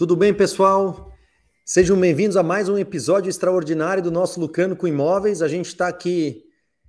[0.00, 1.12] Tudo bem, pessoal?
[1.62, 5.42] Sejam bem-vindos a mais um episódio extraordinário do nosso Lucano com Imóveis.
[5.42, 6.42] A gente está aqui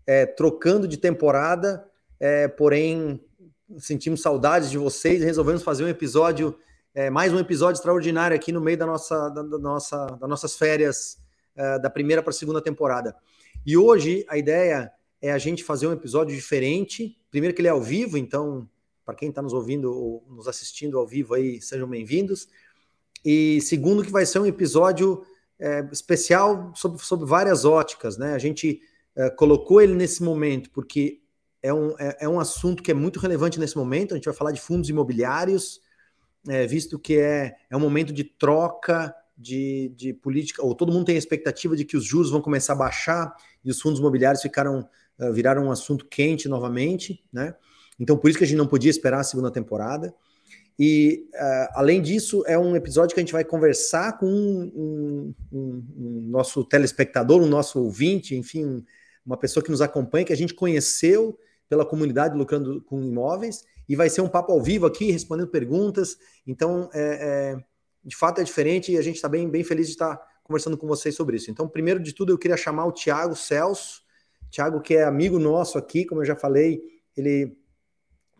[0.07, 1.85] é, trocando de temporada,
[2.21, 3.19] é, porém
[3.79, 6.57] sentimos saudades de vocês e resolvemos fazer um episódio,
[6.95, 10.55] é, mais um episódio extraordinário aqui no meio da nossa, da, da nossa, das nossas
[10.55, 11.17] férias
[11.53, 13.13] é, da primeira para a segunda temporada.
[13.65, 14.89] E hoje a ideia
[15.21, 17.17] é a gente fazer um episódio diferente.
[17.29, 18.69] Primeiro que ele é ao vivo, então
[19.03, 22.47] para quem está nos ouvindo ou nos assistindo ao vivo aí, sejam bem-vindos.
[23.23, 25.23] E segundo, que vai ser um episódio
[25.59, 28.33] é, especial sobre, sobre várias óticas, né?
[28.33, 28.81] A gente
[29.15, 31.21] é, colocou ele nesse momento porque
[31.61, 34.13] é um, é, é, um assunto que é muito relevante nesse momento.
[34.13, 35.79] A gente vai falar de fundos imobiliários,
[36.47, 41.05] é, visto que é, é um momento de troca de, de política, ou todo mundo
[41.05, 44.41] tem a expectativa de que os juros vão começar a baixar e os fundos imobiliários
[44.41, 44.87] ficaram,
[45.19, 47.55] uh, viraram um assunto quente novamente, né?
[47.99, 50.13] Então, por isso que a gente não podia esperar a segunda temporada.
[50.83, 55.85] E, uh, além disso, é um episódio que a gente vai conversar com um, um,
[55.95, 58.83] um nosso telespectador, um nosso ouvinte, enfim,
[59.23, 61.37] uma pessoa que nos acompanha, que a gente conheceu
[61.69, 66.17] pela comunidade Lucrando com Imóveis, e vai ser um papo ao vivo aqui, respondendo perguntas.
[66.47, 67.63] Então, é, é,
[68.03, 70.87] de fato, é diferente e a gente está bem, bem feliz de estar conversando com
[70.87, 71.51] vocês sobre isso.
[71.51, 74.01] Então, primeiro de tudo, eu queria chamar o Tiago Celso,
[74.49, 76.81] Tiago, que é amigo nosso aqui, como eu já falei,
[77.15, 77.55] ele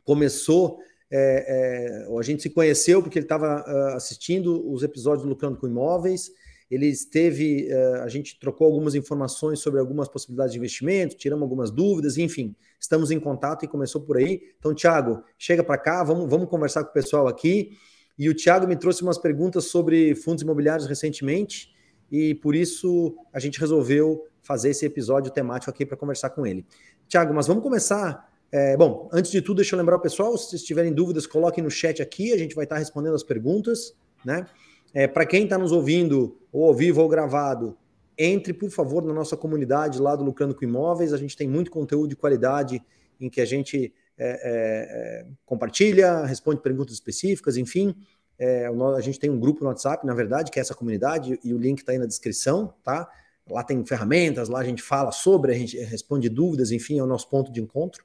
[0.04, 0.80] começou
[1.12, 5.58] é, é, a gente se conheceu porque ele estava uh, assistindo os episódios do Lucrando
[5.58, 6.32] com Imóveis.
[6.70, 11.70] Ele esteve, uh, a gente trocou algumas informações sobre algumas possibilidades de investimento, tiramos algumas
[11.70, 14.42] dúvidas, enfim, estamos em contato e começou por aí.
[14.58, 17.78] Então, Thiago, chega para cá, vamos, vamos conversar com o pessoal aqui.
[18.18, 21.74] E o Thiago me trouxe umas perguntas sobre fundos imobiliários recentemente,
[22.10, 26.66] e por isso a gente resolveu fazer esse episódio temático aqui para conversar com ele.
[27.10, 30.50] Thiago, mas vamos começar é, bom, antes de tudo, deixa eu lembrar o pessoal, se
[30.50, 34.46] vocês tiverem dúvidas, coloquem no chat aqui, a gente vai estar respondendo as perguntas, né?
[34.94, 37.78] É, Para quem está nos ouvindo, ou ao vivo ou gravado,
[38.18, 41.14] entre, por favor, na nossa comunidade lá do Lucrando com Imóveis.
[41.14, 42.84] A gente tem muito conteúdo de qualidade
[43.20, 47.96] em que a gente é, é, é compartilha, responde perguntas específicas, enfim.
[48.38, 51.54] É, a gente tem um grupo no WhatsApp, na verdade, que é essa comunidade, e
[51.54, 53.10] o link está aí na descrição, tá?
[53.50, 57.08] Lá tem ferramentas, lá a gente fala sobre, a gente responde dúvidas, enfim, é o
[57.08, 58.04] nosso ponto de encontro.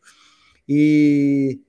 [0.68, 1.60] E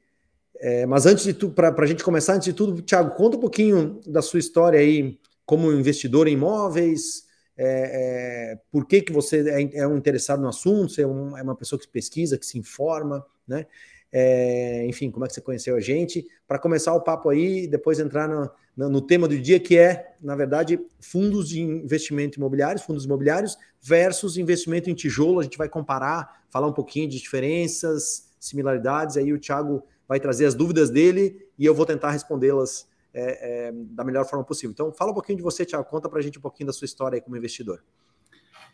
[0.59, 3.39] é, mas antes de tudo, para a gente começar, antes de tudo, Thiago, conta um
[3.39, 7.25] pouquinho da sua história aí como investidor em imóveis.
[7.55, 10.91] É, é, por que, que você é, é, um interessado no assunto?
[10.91, 13.65] Você é, um, é, uma pessoa que pesquisa, que se informa, né?
[14.11, 16.25] É, enfim, como é que você conheceu a gente?
[16.47, 20.15] Para começar o papo aí, depois entrar no, no, no, tema do dia, que é,
[20.21, 25.41] na verdade, fundos de investimento imobiliários, fundos imobiliários versus investimento em tijolo.
[25.41, 30.45] A gente vai comparar, falar um pouquinho de diferenças, similaridades, aí o Thiago vai trazer
[30.45, 34.71] as dúvidas dele e eu vou tentar respondê-las é, é, da melhor forma possível.
[34.71, 36.85] Então, fala um pouquinho de você, Thiago, conta para a gente um pouquinho da sua
[36.85, 37.83] história como investidor.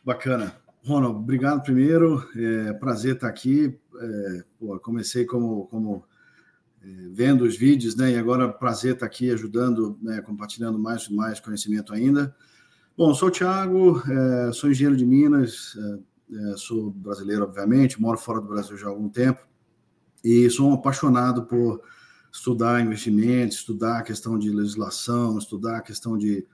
[0.03, 0.55] Bacana.
[0.85, 3.79] Ronald, obrigado primeiro, é prazer estar aqui.
[3.97, 6.03] É, pô, comecei como, como
[6.83, 8.11] é, vendo os vídeos, né?
[8.11, 12.35] E agora prazer estar aqui ajudando, né, compartilhando mais mais conhecimento ainda.
[12.97, 15.77] Bom, sou o Thiago, é, sou engenheiro de Minas,
[16.57, 19.47] sou brasileiro, obviamente, moro fora do Brasil já há algum tempo
[20.23, 21.81] e sou um apaixonado por
[22.31, 26.45] estudar investimentos, estudar a questão de legislação, estudar a questão de,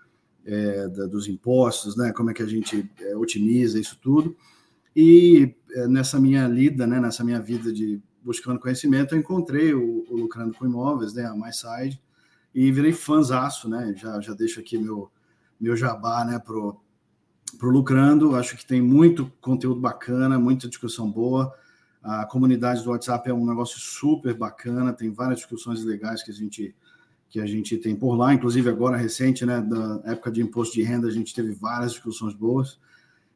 [0.45, 4.35] é, da, dos impostos, né, como é que a gente é, otimiza isso tudo.
[4.93, 10.05] E é, nessa minha lida, né, nessa minha vida de buscando conhecimento, eu encontrei o,
[10.09, 12.01] o Lucrando com Imóveis, né, a MySide,
[12.53, 15.09] e virei fãzaço, né, já, já deixo aqui meu,
[15.59, 16.81] meu jabá, né, pro,
[17.57, 21.53] pro Lucrando, acho que tem muito conteúdo bacana, muita discussão boa,
[22.01, 26.33] a comunidade do WhatsApp é um negócio super bacana, tem várias discussões legais que a
[26.33, 26.75] gente
[27.29, 30.81] que a gente tem por lá, inclusive agora recente, né, da época de imposto de
[30.81, 32.79] renda, a gente teve várias discussões boas.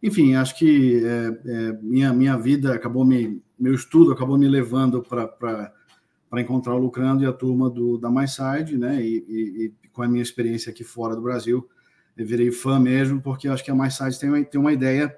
[0.02, 5.04] Enfim, acho que é, é, minha, minha vida acabou me, meu estudo acabou me levando
[5.04, 10.02] para encontrar o Lucrando e a turma do, da MySide, né, e, e, e, com
[10.02, 11.70] a minha experiência aqui fora do Brasil,
[12.18, 15.16] eu virei fã mesmo, porque acho que a MySide tem, tem uma ideia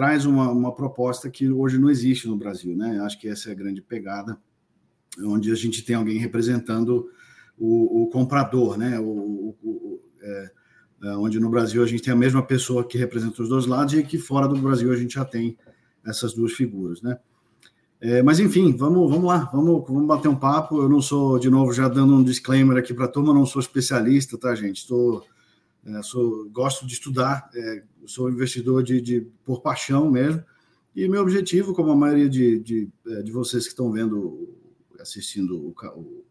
[0.00, 2.98] traz uma, uma proposta que hoje não existe no Brasil, né?
[3.00, 4.40] Acho que essa é a grande pegada,
[5.22, 7.10] onde a gente tem alguém representando
[7.58, 8.98] o, o comprador, né?
[8.98, 10.50] O, o, é,
[11.02, 13.92] é, onde no Brasil a gente tem a mesma pessoa que representa os dois lados
[13.92, 15.58] e que fora do Brasil a gente já tem
[16.06, 17.18] essas duas figuras, né?
[18.00, 20.80] É, mas enfim, vamos, vamos lá, vamos, vamos bater um papo.
[20.80, 23.60] Eu não sou, de novo, já dando um disclaimer aqui para a turma, não sou
[23.60, 24.78] especialista, tá, gente?
[24.78, 25.22] Estou
[25.86, 30.42] é, sou, gosto de estudar, é, sou investidor de, de, por paixão mesmo.
[30.94, 34.56] E meu objetivo, como a maioria de, de, é, de vocês que estão vendo,
[34.98, 36.24] assistindo o, o,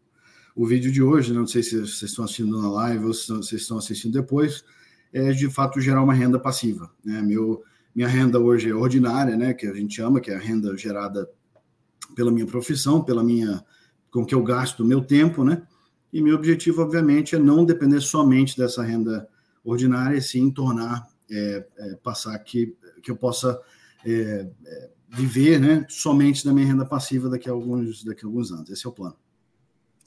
[0.54, 1.38] o vídeo de hoje, né?
[1.38, 4.64] não sei se vocês estão assistindo na live ou se vocês estão assistindo depois,
[5.12, 6.90] é de fato gerar uma renda passiva.
[7.04, 7.20] Né?
[7.20, 7.62] Meu,
[7.94, 9.54] minha renda hoje é ordinária, né?
[9.54, 11.28] que a gente chama, que é a renda gerada
[12.14, 13.64] pela minha profissão, pela minha
[14.10, 15.62] com que eu gasto meu tempo, né?
[16.12, 19.28] E meu objetivo, obviamente, é não depender somente dessa renda
[19.64, 23.60] ordinária, sim tornar, é, é, passar que, que eu possa
[24.04, 28.52] é, é viver né, somente da minha renda passiva daqui a alguns, daqui a alguns
[28.52, 28.70] anos.
[28.70, 29.16] Esse é o plano.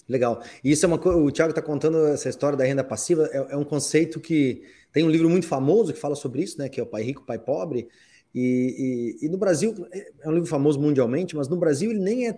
[0.08, 0.44] Legal.
[0.64, 1.18] E isso é uma coisa.
[1.18, 3.30] O Thiago está contando essa história da renda passiva.
[3.32, 6.70] É, é, um conceito que tem um livro muito famoso que fala sobre isso, né?
[6.70, 7.88] Que é o Pai Rico, Pai Pobre.
[8.34, 9.88] E, e, e no Brasil
[10.22, 12.38] é um livro famoso mundialmente, mas no Brasil ele nem é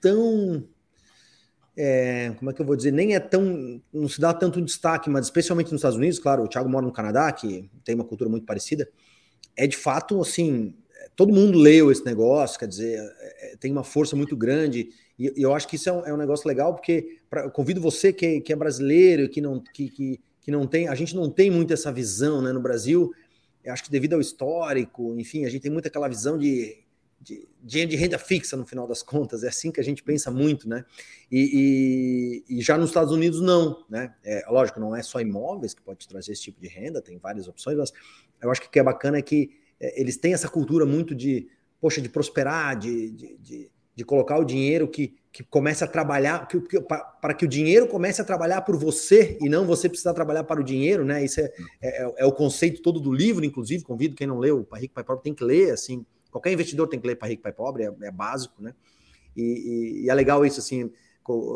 [0.00, 0.66] tão
[1.76, 5.10] é, como é que eu vou dizer, nem é tão, não se dá tanto destaque,
[5.10, 8.30] mas especialmente nos Estados Unidos, claro, o Thiago mora no Canadá, que tem uma cultura
[8.30, 8.88] muito parecida,
[9.54, 10.74] é de fato, assim,
[11.14, 14.88] todo mundo leu esse negócio, quer dizer, é, é tem uma força muito grande,
[15.18, 17.80] e, e eu acho que isso é um, é um negócio legal, porque pra, convido
[17.80, 21.30] você que, que é brasileiro, que não, que, que, que não tem, a gente não
[21.30, 23.12] tem muito essa visão, né, no Brasil,
[23.62, 26.85] eu acho que devido ao histórico, enfim, a gente tem muito aquela visão de
[27.20, 30.30] de dinheiro de renda fixa, no final das contas, é assim que a gente pensa
[30.30, 30.84] muito, né?
[31.30, 34.14] E, e, e já nos Estados Unidos, não, né?
[34.24, 37.48] É, lógico, não é só imóveis que pode trazer esse tipo de renda, tem várias
[37.48, 37.92] opções, mas
[38.42, 41.14] eu acho que o que é bacana é que é, eles têm essa cultura muito
[41.14, 41.48] de,
[41.80, 46.46] poxa, de prosperar, de, de, de, de colocar o dinheiro que, que comece a trabalhar,
[46.46, 50.14] que, que, para que o dinheiro comece a trabalhar por você e não você precisar
[50.14, 51.24] trabalhar para o dinheiro, né?
[51.24, 51.52] Isso é,
[51.82, 54.94] é, é o conceito todo do livro, inclusive, convido quem não leu, o Pai Rico,
[54.94, 57.84] Pai Pobre, tem que ler, assim, Qualquer investidor tem que ler para rico, para pobre,
[57.84, 58.74] é, é, básico, né?
[59.34, 60.92] E, e, e, é legal isso, assim,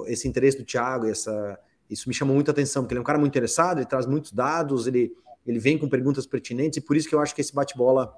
[0.07, 1.61] esse interesse do Thiago, essa,
[1.91, 4.33] isso me chamou muita atenção, porque ele é um cara muito interessado, ele traz muitos
[4.33, 5.15] dados, ele,
[5.47, 8.11] ele vem com perguntas pertinentes, e por isso que eu acho que esse bate-bola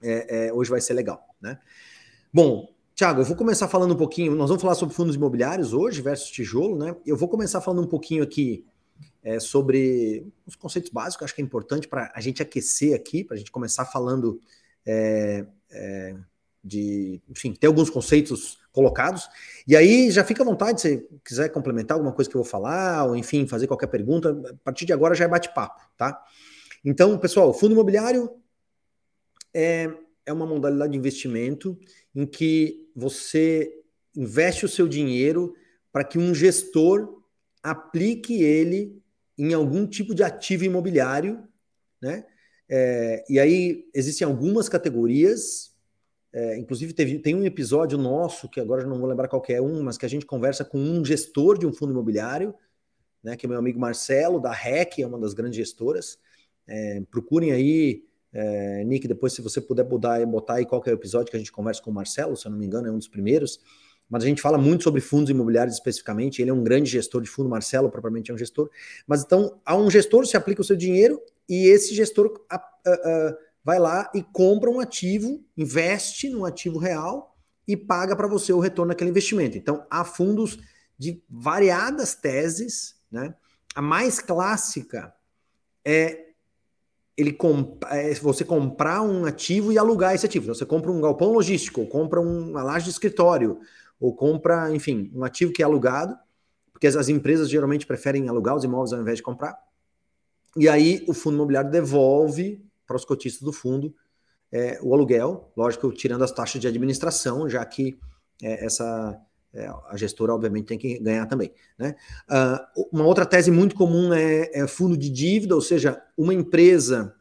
[0.00, 1.58] é, é, hoje vai ser legal, né?
[2.32, 6.00] Bom, Tiago, eu vou começar falando um pouquinho, nós vamos falar sobre fundos imobiliários hoje
[6.00, 6.96] versus tijolo, né?
[7.04, 8.64] Eu vou começar falando um pouquinho aqui
[9.22, 13.34] é, sobre os conceitos básicos, acho que é importante para a gente aquecer aqui, para
[13.34, 14.40] a gente começar falando
[14.86, 16.16] é, é,
[16.62, 19.28] de, enfim, ter alguns conceitos colocados.
[19.66, 23.04] E aí já fica à vontade, se quiser complementar alguma coisa que eu vou falar,
[23.04, 26.22] ou enfim, fazer qualquer pergunta, a partir de agora já é bate-papo, tá?
[26.84, 28.30] Então, pessoal, fundo imobiliário
[29.52, 29.90] é,
[30.24, 31.78] é uma modalidade de investimento
[32.14, 33.70] em que você
[34.16, 35.54] investe o seu dinheiro
[35.92, 37.22] para que um gestor
[37.62, 39.02] aplique ele
[39.36, 41.46] em algum tipo de ativo imobiliário,
[42.00, 42.24] né?
[42.68, 45.74] É, e aí existem algumas categorias,
[46.32, 49.82] é, inclusive teve, tem um episódio nosso, que agora não vou lembrar qual é um,
[49.82, 52.54] mas que a gente conversa com um gestor de um fundo imobiliário,
[53.22, 56.18] né, que é meu amigo Marcelo, da REC, é uma das grandes gestoras.
[56.66, 60.94] É, procurem aí, é, Nick, depois se você puder botar, botar aí qual é o
[60.94, 62.98] episódio que a gente conversa com o Marcelo, se eu não me engano, é um
[62.98, 63.60] dos primeiros.
[64.08, 66.40] Mas a gente fala muito sobre fundos imobiliários especificamente.
[66.40, 68.70] Ele é um grande gestor de fundo, Marcelo propriamente é um gestor.
[69.06, 72.60] Mas então, a um gestor se aplica o seu dinheiro e esse gestor a, a,
[72.90, 77.34] a, vai lá e compra um ativo, investe num ativo real
[77.66, 79.56] e paga para você o retorno daquele investimento.
[79.56, 80.58] Então, há fundos
[80.98, 83.34] de variadas teses, né?
[83.74, 85.12] A mais clássica
[85.84, 86.20] é
[87.16, 90.44] ele comp é você comprar um ativo e alugar esse ativo.
[90.44, 93.60] Então, você compra um galpão logístico, compra uma laje de escritório,
[94.04, 96.14] ou compra, enfim, um ativo que é alugado,
[96.70, 99.56] porque as, as empresas geralmente preferem alugar os imóveis ao invés de comprar.
[100.54, 103.94] E aí o fundo imobiliário devolve para os cotistas do fundo
[104.52, 107.98] é, o aluguel, lógico, tirando as taxas de administração, já que
[108.42, 109.18] é, essa
[109.54, 111.50] é, a gestora obviamente tem que ganhar também.
[111.78, 111.96] Né?
[112.28, 117.14] Uh, uma outra tese muito comum é, é, fundo de dívida, ou seja, uma empresa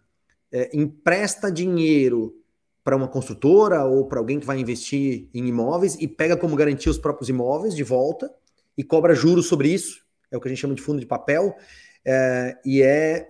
[0.52, 2.43] é, empresta dinheiro
[2.84, 6.92] para uma construtora ou para alguém que vai investir em imóveis e pega como garantia
[6.92, 8.34] os próprios imóveis de volta
[8.78, 10.04] e cobra juros sobre isso.
[10.30, 11.56] É o que a gente chama de fundo de papel.
[12.06, 13.30] É, e é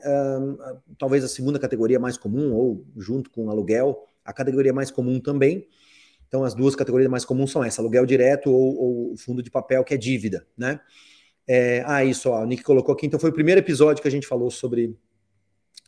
[0.98, 5.68] talvez a segunda categoria mais comum, ou junto com aluguel, a categoria mais comum também.
[6.28, 9.84] Então, as duas categorias mais comuns são essa: aluguel direto ou, ou fundo de papel,
[9.84, 10.80] que é dívida, né?
[11.48, 13.06] É, ah, isso, ó, o Nick colocou aqui.
[13.06, 14.98] Então, foi o primeiro episódio que a gente falou sobre,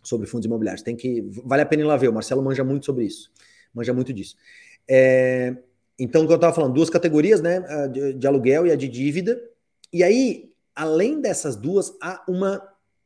[0.03, 0.83] sobre fundos imobiliários.
[0.83, 1.21] Tem que.
[1.43, 2.09] Vale a pena ir lá ver.
[2.09, 3.31] O Marcelo manja muito sobre isso,
[3.75, 4.35] manja muito disso.
[4.87, 5.55] É,
[5.99, 7.61] então, o que eu estava falando, duas categorias, né?
[7.91, 9.41] De, de aluguel e a de dívida.
[9.93, 12.61] E aí, além dessas duas, há uma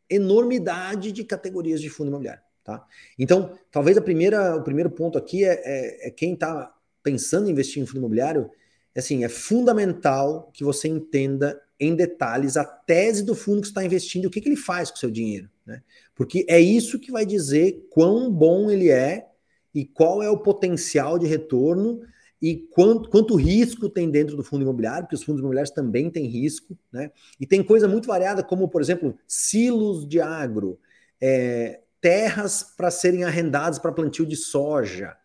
[0.09, 2.41] enormidade de categorias de fundo imobiliário.
[2.63, 2.85] Tá?
[3.17, 6.73] Então, talvez a primeira, o primeiro ponto aqui é, é, é quem está
[7.03, 8.49] pensando em investir em fundo imobiliário,
[8.95, 14.25] assim, é fundamental que você entenda em detalhes a tese do fundo que está investindo,
[14.25, 15.49] o que, que ele faz com o seu dinheiro.
[15.65, 15.81] Né?
[16.13, 19.27] Porque é isso que vai dizer quão bom ele é
[19.73, 22.01] e qual é o potencial de retorno
[22.41, 26.25] e quanto, quanto risco tem dentro do fundo imobiliário, porque os fundos imobiliários também têm
[26.25, 27.11] risco, né?
[27.39, 30.79] E tem coisa muito variada, como, por exemplo, silos de agro,
[31.21, 35.17] é, terras para serem arrendadas para plantio de soja,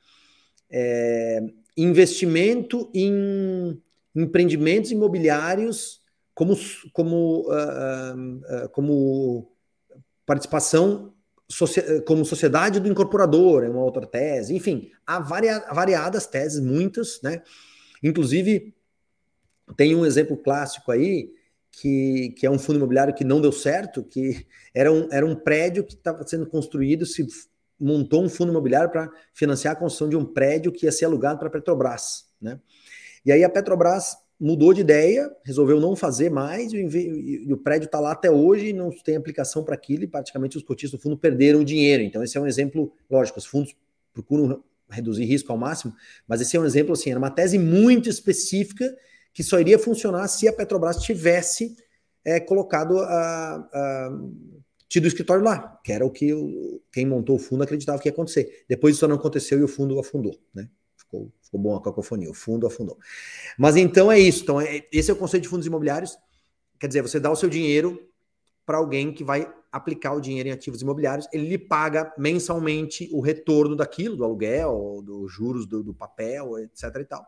[0.69, 1.41] é,
[1.77, 3.81] investimento em
[4.15, 6.01] empreendimentos imobiliários
[6.35, 6.57] como,
[6.93, 9.53] como, uh, uh, como
[10.27, 11.14] participação
[12.07, 17.43] como sociedade do incorporador, é uma outra tese, enfim, há varia, variadas teses, muitas, né?
[18.03, 18.75] Inclusive,
[19.77, 21.31] tem um exemplo clássico aí,
[21.71, 25.35] que, que é um fundo imobiliário que não deu certo, que era um, era um
[25.35, 27.27] prédio que estava sendo construído, se
[27.79, 31.39] montou um fundo imobiliário para financiar a construção de um prédio que ia ser alugado
[31.39, 32.61] para a Petrobras, né?
[33.25, 38.01] E aí a Petrobras mudou de ideia, resolveu não fazer mais, e, o prédio está
[38.01, 41.17] lá até hoje e não tem aplicação para aquilo, e praticamente os cotistas do fundo
[41.17, 42.03] perderam o dinheiro.
[42.03, 43.75] Então, esse é um exemplo, lógico, os fundos
[44.13, 45.95] procuram reduzir risco ao máximo,
[46.27, 48.95] mas esse é um exemplo assim, era uma tese muito específica
[49.33, 51.77] que só iria funcionar se a Petrobras tivesse
[52.25, 54.19] é, colocado a, a,
[54.89, 58.09] tido o escritório lá, que era o que o, quem montou o fundo acreditava que
[58.09, 58.65] ia acontecer.
[58.69, 60.69] Depois isso não aconteceu e o fundo afundou, né?
[60.97, 62.99] Ficou, ficou bom a cacofonia, o fundo afundou.
[63.57, 64.43] Mas então é isso.
[64.43, 66.17] Então, é, esse é o conceito de fundos imobiliários.
[66.79, 67.99] Quer dizer, você dá o seu dinheiro
[68.67, 73.21] para alguém que vai aplicar o dinheiro em ativos imobiliários, ele lhe paga mensalmente o
[73.21, 76.85] retorno daquilo, do aluguel, dos juros do, do papel, etc.
[77.01, 77.27] e tal.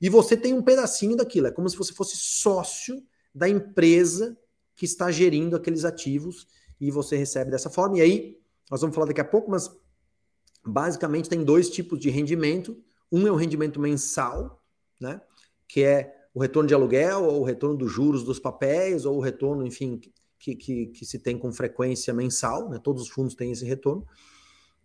[0.00, 3.02] E você tem um pedacinho daquilo, é como se você fosse sócio
[3.34, 4.38] da empresa
[4.76, 6.46] que está gerindo aqueles ativos
[6.80, 7.98] e você recebe dessa forma.
[7.98, 8.38] E aí,
[8.70, 9.68] nós vamos falar daqui a pouco, mas
[10.64, 12.80] basicamente tem dois tipos de rendimento.
[13.10, 14.62] Um é o rendimento mensal,
[15.00, 15.20] né?
[15.66, 19.20] Que é o retorno de aluguel, ou o retorno dos juros dos papéis, ou o
[19.20, 20.00] retorno, enfim,
[20.38, 22.78] que, que, que se tem com frequência mensal, né?
[22.82, 24.06] Todos os fundos têm esse retorno.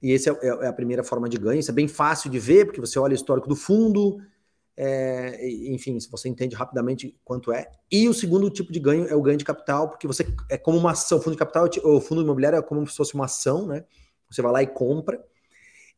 [0.02, 1.60] E esse é, é a primeira forma de ganho.
[1.60, 4.18] Isso é bem fácil de ver, porque você olha o histórico do fundo,
[4.76, 7.70] é, enfim, se você entende rapidamente quanto é.
[7.92, 10.78] E o segundo tipo de ganho é o ganho de capital, porque você é como
[10.78, 13.68] uma ação, o fundo de capital, o fundo imobiliário é como se fosse uma ação,
[13.68, 13.86] né?
[14.30, 15.24] Você vai lá e compra.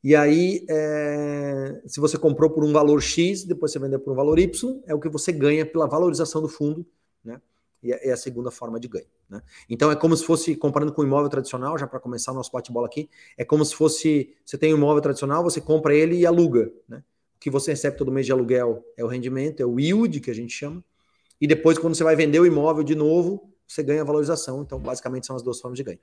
[0.05, 4.15] E aí, é, se você comprou por um valor X, depois você vendeu por um
[4.15, 6.85] valor Y, é o que você ganha pela valorização do fundo,
[7.23, 7.41] né?
[7.81, 9.07] E é, é a segunda forma de ganho.
[9.27, 9.41] Né?
[9.67, 12.51] Então é como se fosse, comparando com o imóvel tradicional, já para começar o nosso
[12.51, 16.23] bate-bola aqui, é como se fosse, você tem um imóvel tradicional, você compra ele e
[16.23, 16.71] aluga.
[16.87, 16.97] Né?
[17.37, 20.29] O que você recebe todo mês de aluguel é o rendimento, é o yield que
[20.29, 20.83] a gente chama.
[21.41, 24.61] E depois, quando você vai vender o imóvel de novo, você ganha a valorização.
[24.61, 25.99] Então, basicamente, são as duas formas de ganho.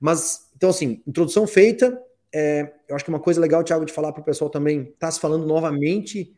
[0.00, 2.02] Mas, então, assim, introdução feita,
[2.34, 5.10] é, eu acho que uma coisa legal, Thiago, de falar para o pessoal também, está
[5.10, 6.34] se falando novamente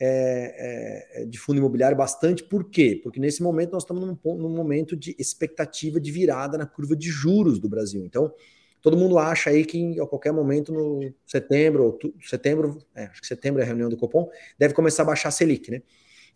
[0.00, 2.98] é, é, de fundo imobiliário bastante, por quê?
[3.02, 7.08] Porque nesse momento nós estamos num, num, momento de expectativa de virada na curva de
[7.08, 8.04] juros do Brasil.
[8.04, 8.32] Então,
[8.80, 13.26] todo mundo acha aí que a qualquer momento, no setembro, ou setembro, é, acho que
[13.26, 15.82] setembro é a reunião do Copom, deve começar a baixar a Selic, né?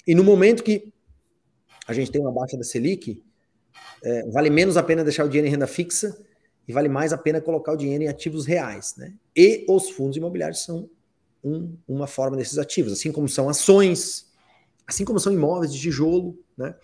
[0.07, 0.93] E no momento que
[1.87, 3.23] a gente tem uma baixa da Selic,
[4.03, 6.17] é, vale menos a pena deixar o dinheiro em renda fixa
[6.69, 9.15] e vale mais a pena colocar o dinheiro em ativos reais, né?
[9.35, 10.89] E os fundos imobiliários são
[11.43, 14.27] um, uma forma desses ativos, assim como são ações,
[14.87, 16.75] assim como são imóveis de tijolo, né?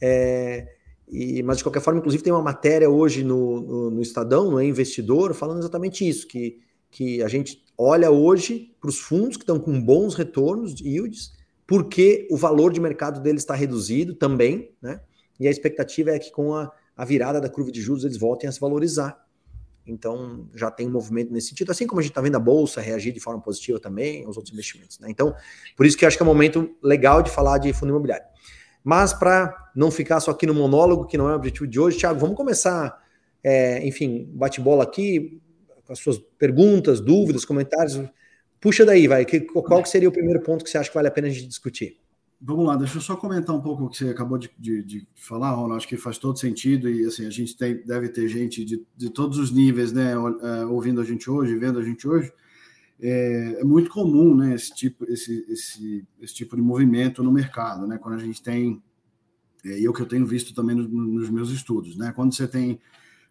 [0.00, 0.66] É,
[1.08, 4.60] e, mas de qualquer forma, inclusive tem uma matéria hoje no, no, no Estadão, no
[4.60, 6.58] Investidor, falando exatamente isso, que,
[6.90, 11.32] que a gente olha hoje para os fundos que estão com bons retornos yields,
[11.64, 15.00] porque o valor de mercado deles está reduzido também, né?
[15.38, 18.48] E a expectativa é que com a a virada da curva de juros eles voltem
[18.48, 19.22] a se valorizar.
[19.86, 22.80] Então, já tem um movimento nesse sentido, assim como a gente está vendo a Bolsa
[22.80, 24.98] reagir de forma positiva também, os outros investimentos.
[25.00, 25.08] Né?
[25.10, 25.34] Então,
[25.76, 28.24] por isso que eu acho que é um momento legal de falar de fundo imobiliário.
[28.84, 31.98] Mas, para não ficar só aqui no monólogo, que não é o objetivo de hoje,
[31.98, 33.00] Thiago, vamos começar,
[33.42, 35.40] é, enfim, bate-bola aqui,
[35.84, 38.00] com as suas perguntas, dúvidas, comentários.
[38.60, 39.24] Puxa daí, vai.
[39.24, 41.46] Qual que seria o primeiro ponto que você acha que vale a pena a gente
[41.46, 42.01] discutir?
[42.44, 45.06] Vamos lá, deixa eu só comentar um pouco o que você acabou de, de, de
[45.14, 45.76] falar, Ronald.
[45.76, 49.10] Acho que faz todo sentido e assim a gente tem, deve ter gente de, de
[49.10, 52.32] todos os níveis, né, é, ouvindo a gente hoje, vendo a gente hoje.
[53.00, 57.86] É, é, muito comum, né, esse tipo, esse, esse, esse tipo de movimento no mercado,
[57.86, 58.82] né, quando a gente tem
[59.64, 62.34] é, e é o que eu tenho visto também nos, nos meus estudos, né, quando
[62.34, 62.80] você tem,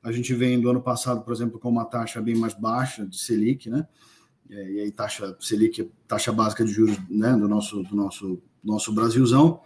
[0.01, 3.19] a gente vem do ano passado, por exemplo, com uma taxa bem mais baixa de
[3.19, 3.85] Selic, né,
[4.49, 8.93] é, e aí taxa Selic, taxa básica de juros, né, do nosso do nosso nosso
[8.93, 9.61] Brasilzão,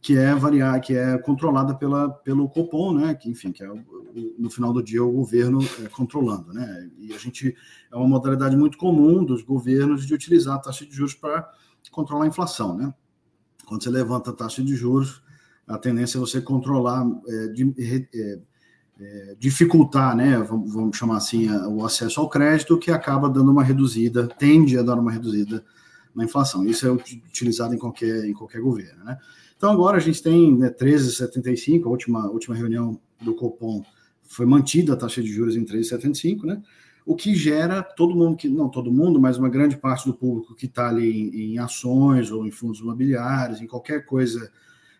[0.00, 3.14] que é variar, que é controlada pela, pelo Copom, né?
[3.14, 3.68] Que enfim, que é
[4.38, 6.88] no final do dia o governo é, controlando, né?
[6.98, 7.54] E a gente
[7.90, 11.48] é uma modalidade muito comum dos governos de utilizar a taxa de juros para
[11.90, 12.94] controlar a inflação, né?
[13.66, 15.22] Quando você levanta a taxa de juros,
[15.66, 17.74] a tendência é você controlar, é, de,
[18.14, 18.40] é,
[19.00, 20.38] é, dificultar, né?
[20.38, 24.98] Vamos, chamar assim, o acesso ao crédito, que acaba dando uma reduzida, tende a dar
[24.98, 25.64] uma reduzida
[26.18, 26.66] na inflação.
[26.66, 29.04] Isso é utilizado em qualquer, em qualquer governo.
[29.04, 29.16] Né?
[29.56, 33.84] Então, agora a gente tem né, 13,75, a última, última reunião do Copom
[34.24, 36.62] foi mantida a taxa de juros em 13,75, né?
[37.06, 40.54] o que gera todo mundo, que não todo mundo, mas uma grande parte do público
[40.54, 44.50] que está ali em, em, ações ou em fundos imobiliários, em qualquer coisa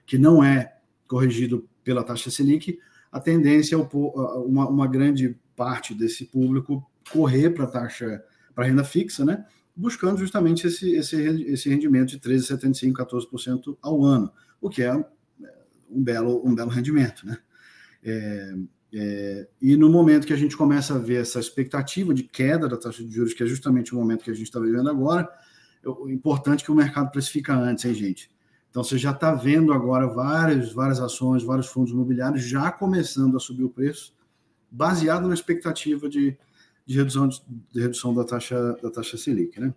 [0.06, 0.75] que não é
[1.06, 2.78] corrigido pela taxa Selic,
[3.10, 8.22] a tendência é uma, uma grande parte desse público correr para a taxa,
[8.54, 9.44] para renda fixa, né?
[9.78, 14.30] Buscando justamente esse, esse, esse rendimento de 13,75%, 14% ao ano,
[14.61, 17.25] o que é um belo, um belo rendimento.
[17.25, 17.38] Né?
[18.02, 18.54] É,
[18.92, 22.76] é, e no momento que a gente começa a ver essa expectativa de queda da
[22.76, 25.28] taxa de juros, que é justamente o momento que a gente está vivendo agora,
[25.85, 28.28] é importante que o mercado precifica antes, hein, gente?
[28.70, 33.40] Então você já está vendo agora várias, várias ações, vários fundos imobiliários já começando a
[33.40, 34.12] subir o preço,
[34.68, 36.37] baseado na expectativa de,
[36.88, 39.61] de, redução, de, redução da taxa, da taxa Selic.
[39.61, 39.75] Né?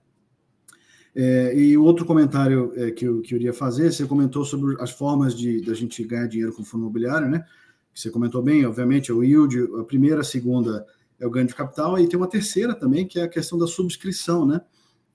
[1.13, 4.91] É, e outro comentário é, que, eu, que eu iria fazer, você comentou sobre as
[4.91, 7.45] formas de da gente ganhar dinheiro com fundo imobiliário, né?
[7.93, 10.85] Você comentou bem, obviamente, é o yield, a primeira, a segunda
[11.19, 13.67] é o ganho de capital, e tem uma terceira também, que é a questão da
[13.67, 14.61] subscrição, né?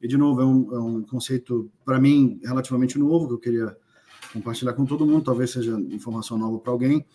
[0.03, 3.77] E, de novo, é um, é um conceito, para mim, relativamente novo, que eu queria
[4.35, 7.07] compartilhar com todo mundo, talvez seja informação nova para alguém,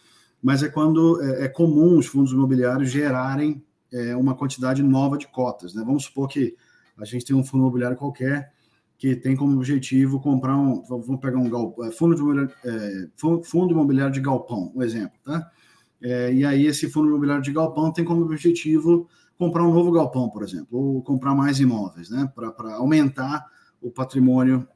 [0.42, 5.28] mas é quando é, é, comum os fundos imobiliários gerarem é, uma quantidade nova de
[5.28, 5.74] cotas.
[5.74, 5.84] Né?
[5.86, 6.56] Vamos supor que
[6.98, 8.52] a gente tem um fundo imobiliário qualquer
[8.98, 13.08] que tem como objetivo comprar um, vamos pegar um galpão, é, fundo, imobiliário, é,
[13.44, 15.50] fundo imobiliário de galpão, um exemplo, tá?
[16.00, 20.30] É, e aí esse fundo imobiliário de galpão tem como objetivo comprar um novo galpão,
[20.30, 22.32] por exemplo, ou comprar mais imóveis, né?
[22.36, 23.44] Para aumentar
[23.82, 24.68] o patrimônio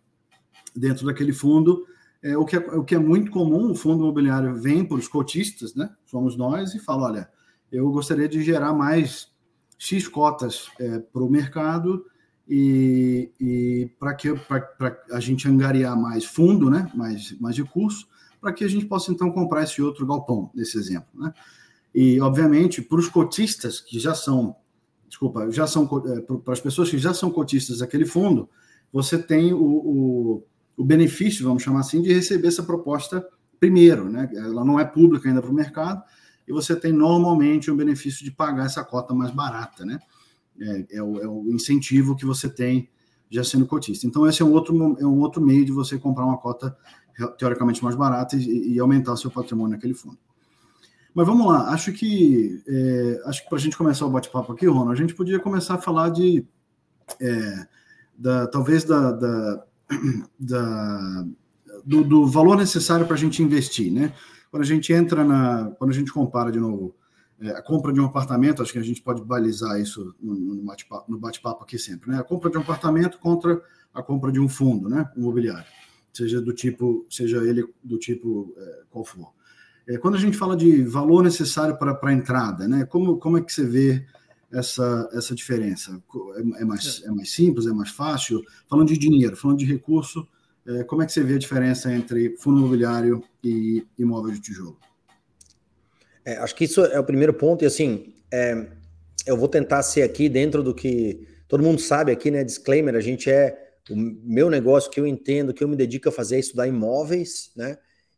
[0.76, 1.86] dentro daquele fundo
[2.26, 5.08] é, o, que é, o que é muito comum, o fundo imobiliário vem para os
[5.08, 5.88] cotistas, né?
[6.06, 7.30] Somos nós, e fala: olha,
[7.72, 9.30] eu gostaria de gerar mais
[9.78, 12.06] X cotas é, para o mercado
[12.48, 14.30] e, e para que
[15.12, 16.92] a gente angariar mais fundo, né?
[16.94, 18.08] mais, mais recurso,
[18.40, 21.10] para que a gente possa então comprar esse outro galpão, nesse exemplo.
[21.14, 21.34] Né?
[21.94, 24.56] E, obviamente, para os cotistas que já são,
[25.08, 28.50] desculpa, já são é, para as pessoas que já são cotistas daquele fundo,
[28.92, 30.44] você tem o, o
[30.78, 33.26] o benefício, vamos chamar assim, de receber essa proposta
[33.60, 34.30] primeiro, né?
[34.36, 36.04] Ela não é pública ainda para o mercado
[36.48, 40.00] e você tem normalmente o benefício de pagar essa cota mais barata, né?
[40.60, 42.90] É, é, o, é o, incentivo que você tem
[43.30, 44.08] já sendo cotista.
[44.08, 46.76] Então esse é um outro é um outro meio de você comprar uma cota
[47.38, 50.18] teoricamente mais barata e, e aumentar seu patrimônio naquele fundo.
[51.14, 54.68] Mas vamos lá, acho que é, acho que para a gente começar o bate-papo aqui,
[54.68, 56.46] Ronald, a gente podia começar a falar de
[57.22, 57.68] é,
[58.18, 59.66] da, talvez da, da
[60.40, 61.26] da,
[61.86, 64.14] do, do, valor necessário para a gente investir, né?
[64.50, 66.96] Quando a gente entra na, quando a gente compara de novo
[67.40, 71.18] é, a compra de um apartamento, acho que a gente pode balizar isso no, bate-papo
[71.18, 72.20] bate aqui sempre, né?
[72.20, 73.62] A compra de um apartamento contra
[73.94, 75.10] a compra de um fundo, né?
[75.18, 75.68] Imobiliário,
[76.14, 79.34] seja do tipo, seja ele do tipo é, qual for.
[79.88, 82.86] É, quando a gente fala de valor necessário para a entrada, né?
[82.86, 84.06] Como, como é que você vê
[84.52, 86.02] essa, essa diferença?
[86.36, 87.08] É, é mais, é.
[87.08, 88.42] é mais simples, é mais fácil?
[88.68, 90.26] Falando de dinheiro, falando de recurso,
[90.88, 94.80] como é que você vê a diferença entre fundo imobiliário e imóvel de tijolo?
[96.24, 98.68] É, acho que isso é o primeiro ponto, e assim, é,
[99.26, 102.44] eu vou tentar ser aqui dentro do que todo mundo sabe aqui, né?
[102.44, 106.12] Disclaimer, a gente é o meu negócio que eu entendo, que eu me dedico a
[106.12, 107.78] fazer é estudar imóveis, né?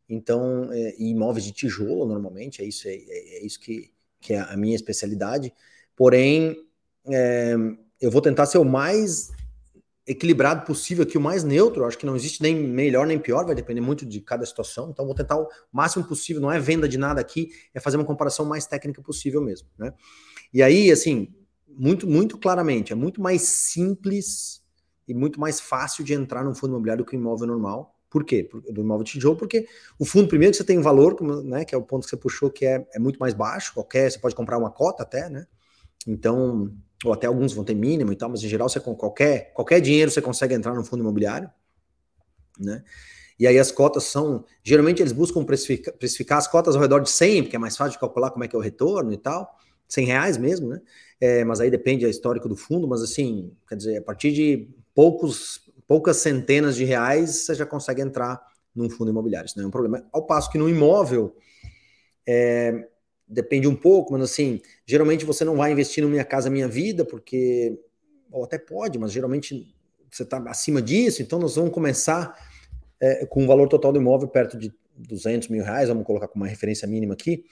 [0.09, 4.55] Então, é, imóveis de tijolo normalmente, é isso, é, é, isso que, que é a
[4.55, 5.53] minha especialidade.
[5.95, 6.55] Porém,
[7.09, 7.55] é,
[7.99, 9.31] eu vou tentar ser o mais
[10.07, 11.85] equilibrado possível aqui, o mais neutro.
[11.85, 14.89] Acho que não existe nem melhor nem pior, vai depender muito de cada situação.
[14.89, 16.41] Então, vou tentar o máximo possível.
[16.41, 19.93] Não é venda de nada aqui, é fazer uma comparação mais técnica possível mesmo, né?
[20.53, 21.33] E aí, assim,
[21.67, 24.63] muito, muito claramente, é muito mais simples
[25.07, 27.93] e muito mais fácil de entrar num fundo imobiliário do que um imóvel normal.
[28.09, 28.49] Por quê?
[28.71, 29.67] Do imóvel de tijolo, porque
[29.99, 32.49] o fundo, primeiro, que você tem valor, né, que é o ponto que você puxou,
[32.49, 35.45] que é, é muito mais baixo, qualquer, você pode comprar uma cota até, né?
[36.07, 36.73] Então,
[37.07, 39.79] ou até alguns vão ter mínimo e tal, mas em geral você com qualquer, qualquer
[39.79, 41.49] dinheiro você consegue entrar no fundo imobiliário,
[42.59, 42.83] né?
[43.39, 47.09] E aí as cotas são, geralmente eles buscam precificar, precificar as cotas ao redor de
[47.09, 49.55] 100, porque é mais fácil de calcular como é que é o retorno e tal,
[49.87, 50.81] 100 reais mesmo, né?
[51.21, 54.67] É, mas aí depende do histórico do fundo, mas assim, quer dizer, a partir de
[54.93, 58.41] poucos, poucas centenas de reais você já consegue entrar
[58.75, 60.05] num fundo imobiliário, isso não é um problema.
[60.11, 61.35] Ao passo que no imóvel,
[62.27, 62.87] é,
[63.27, 67.03] depende um pouco, mas assim, geralmente você não vai investir no Minha Casa Minha Vida,
[67.03, 67.77] porque,
[68.31, 69.75] ou até pode, mas geralmente
[70.09, 72.33] você está acima disso, então nós vamos começar
[72.99, 76.43] é, com o valor total do imóvel perto de 200 mil reais, vamos colocar como
[76.43, 77.45] uma referência mínima aqui.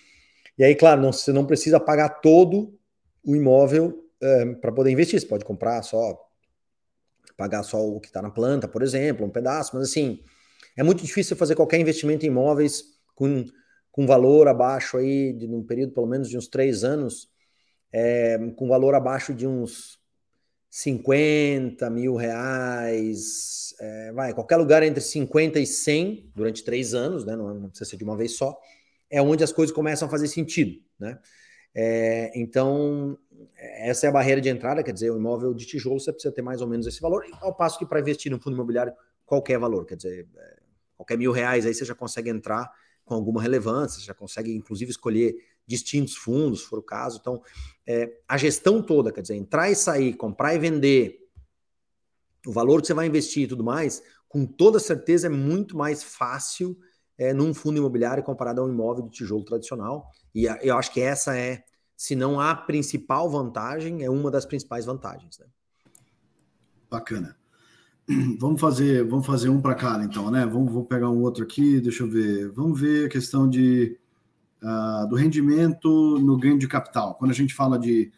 [0.58, 2.74] E aí, claro, não, você não precisa pagar todo
[3.24, 6.22] o imóvel é, para poder investir, você pode comprar só
[7.38, 10.22] pagar só o que está na planta, por exemplo, um pedaço, mas assim,
[10.78, 12.84] é muito difícil fazer qualquer investimento em imóveis
[13.14, 13.44] com,
[13.96, 17.32] com valor abaixo aí, de um período pelo menos de uns três anos,
[17.94, 19.98] é, com valor abaixo de uns
[20.70, 27.38] 50 mil reais, é, vai, qualquer lugar entre 50 e 100 durante três anos, né,
[27.38, 28.60] não, não, precisa ser de uma vez só,
[29.10, 31.18] é onde as coisas começam a fazer sentido, né?
[31.74, 33.18] É, então,
[33.56, 36.42] essa é a barreira de entrada, quer dizer, o imóvel de tijolo você precisa ter
[36.42, 38.92] mais ou menos esse valor, ao passo que para investir no fundo imobiliário,
[39.26, 40.60] qualquer valor, quer dizer, é,
[40.98, 42.70] qualquer mil reais aí você já consegue entrar
[43.06, 45.36] com alguma relevância, já consegue inclusive escolher
[45.68, 47.20] distintos fundos, se for o caso.
[47.22, 47.42] Então,
[47.88, 51.20] é, a gestão toda, quer dizer, entrar e sair, comprar e vender,
[52.46, 56.04] o valor que você vai investir e tudo mais, com toda certeza é muito mais
[56.04, 56.78] fácil
[57.18, 60.12] é, num fundo imobiliário comparado a um imóvel de tijolo tradicional.
[60.34, 61.64] E a, eu acho que essa é,
[61.96, 65.40] se não a principal vantagem, é uma das principais vantagens.
[65.40, 65.46] Né?
[66.90, 67.38] Bacana.
[68.40, 70.46] Vamos fazer, vamos fazer um para cada, então, né?
[70.46, 72.52] Vamos, vou pegar um outro aqui, deixa eu ver.
[72.52, 73.98] Vamos ver a questão de
[74.62, 77.16] uh, do rendimento no ganho de capital.
[77.16, 78.12] Quando a gente fala de,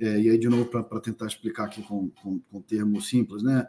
[0.00, 3.66] é, e aí de novo para tentar explicar aqui com, com, com termos simples, né?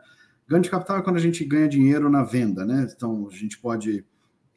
[0.48, 2.88] Ganho de capital é quando a gente ganha dinheiro na venda, né?
[2.96, 4.06] Então a gente pode,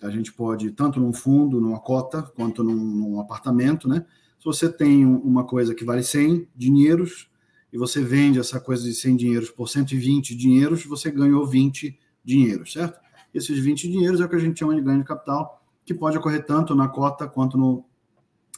[0.03, 4.05] a gente pode tanto num fundo, numa cota, quanto num, num apartamento, né?
[4.39, 7.29] Se você tem uma coisa que vale 100 dinheiros
[7.73, 12.73] e você vende essa coisa de 100 dinheiros por 120 dinheiros, você ganhou 20 dinheiros,
[12.73, 12.99] certo?
[13.33, 16.17] Esses 20 dinheiros é o que a gente chama de ganho de capital, que pode
[16.17, 17.85] ocorrer tanto na cota quanto no,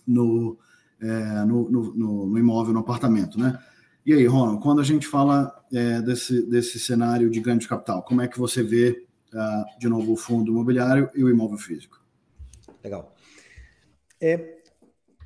[0.07, 0.59] no,
[1.01, 3.59] é, no, no, no, imóvel, no apartamento, né?
[4.05, 8.03] E aí, Ronald, quando a gente fala é, desse, desse cenário de ganho de capital,
[8.03, 12.03] como é que você vê, uh, de novo, o fundo imobiliário e o imóvel físico?
[12.83, 13.15] Legal.
[14.21, 14.59] É,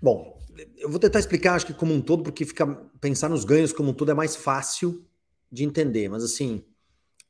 [0.03, 0.37] bom,
[0.77, 2.67] eu vou tentar explicar, acho que como um todo, porque fica
[3.05, 5.05] pensar nos ganhos como um todo é mais fácil
[5.53, 6.65] de entender, mas assim,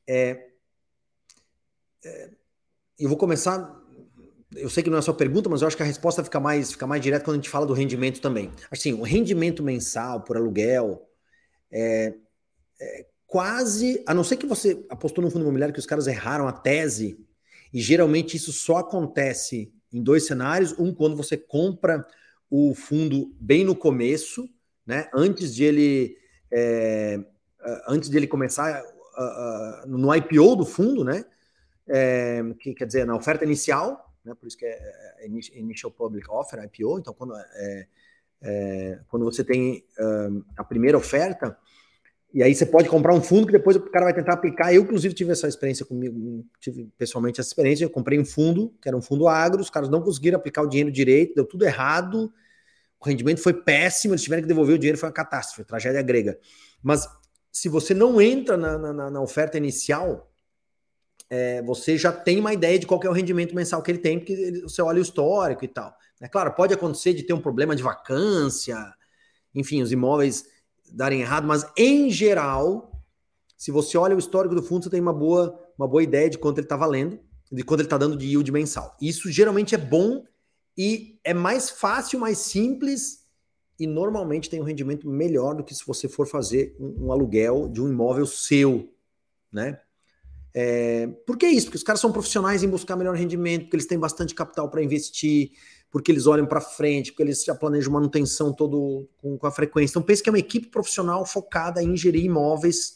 [0.07, 0.47] é,
[2.01, 2.29] é
[2.97, 3.83] eu vou começar
[4.55, 6.39] eu sei que não é a sua pergunta, mas eu acho que a resposta fica
[6.39, 8.49] mais, fica mais direta quando a gente fala do rendimento também.
[8.71, 11.05] Assim, o rendimento mensal por aluguel
[11.69, 12.13] é,
[12.79, 16.47] é quase, a não ser que você apostou no fundo imobiliário que os caras erraram
[16.47, 17.19] a tese,
[17.73, 22.07] e geralmente isso só acontece em dois cenários, um quando você compra
[22.49, 24.49] o fundo bem no começo,
[24.85, 26.17] né, antes de ele
[26.51, 27.19] é,
[27.87, 31.25] antes de ele começar uh, uh, no IPO do fundo, né,
[31.87, 34.33] é, que quer dizer na oferta inicial, né?
[34.33, 36.99] Por isso que é, é, é Initial Public Offer, IPO.
[36.99, 41.57] Então, quando, é, quando você tem um, a primeira oferta,
[42.33, 44.73] e aí você pode comprar um fundo que depois o cara vai tentar aplicar.
[44.73, 47.85] Eu, inclusive, tive essa experiência comigo, tive pessoalmente essa experiência.
[47.85, 50.67] Eu comprei um fundo, que era um fundo agro, os caras não conseguiram aplicar o
[50.67, 52.33] dinheiro direito, deu tudo errado,
[53.05, 56.37] o rendimento foi péssimo, eles tiveram que devolver o dinheiro, foi uma catástrofe, tragédia grega.
[56.81, 57.07] Mas
[57.51, 60.31] se você não entra na, na, na oferta inicial,
[61.29, 64.19] é, você já tem uma ideia de qual é o rendimento mensal que ele tem,
[64.19, 65.95] porque ele, você olha o histórico e tal.
[66.21, 68.77] É claro, pode acontecer de ter um problema de vacância,
[69.53, 70.45] enfim, os imóveis
[70.91, 72.91] darem errado, mas em geral,
[73.57, 76.37] se você olha o histórico do fundo, você tem uma boa, uma boa ideia de
[76.37, 77.19] quanto ele está valendo,
[77.51, 78.95] de quanto ele está dando de yield mensal.
[79.01, 80.23] Isso geralmente é bom
[80.77, 83.25] e é mais fácil, mais simples
[83.79, 87.67] e normalmente tem um rendimento melhor do que se você for fazer um, um aluguel
[87.67, 88.89] de um imóvel seu,
[89.51, 89.79] né?
[90.57, 91.65] É, por que isso?
[91.65, 94.81] Porque os caras são profissionais em buscar melhor rendimento, porque eles têm bastante capital para
[94.81, 95.51] investir,
[95.91, 99.91] porque eles olham para frente, porque eles já planejam manutenção todo com, com, a frequência.
[99.91, 102.95] Então pense que é uma equipe profissional focada em gerir imóveis,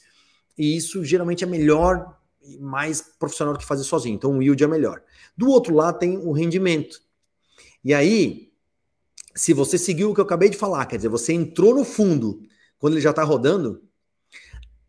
[0.57, 4.15] e isso geralmente é melhor e mais profissional do que fazer sozinho.
[4.15, 5.01] Então o yield é melhor.
[5.35, 7.01] Do outro lado tem o rendimento.
[7.83, 8.51] E aí,
[9.35, 12.41] se você seguiu o que eu acabei de falar, quer dizer, você entrou no fundo
[12.77, 13.83] quando ele já está rodando,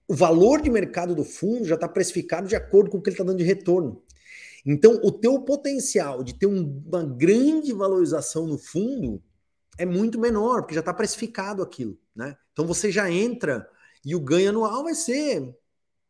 [0.09, 3.15] o valor de mercado do fundo já está precificado de acordo com o que ele
[3.15, 4.03] está dando de retorno.
[4.67, 9.23] Então, o teu potencial de ter um, uma grande valorização no fundo
[9.79, 12.37] é muito menor, porque já está precificado aquilo, né?
[12.53, 13.67] Então você já entra
[14.05, 15.57] e o ganho anual vai ser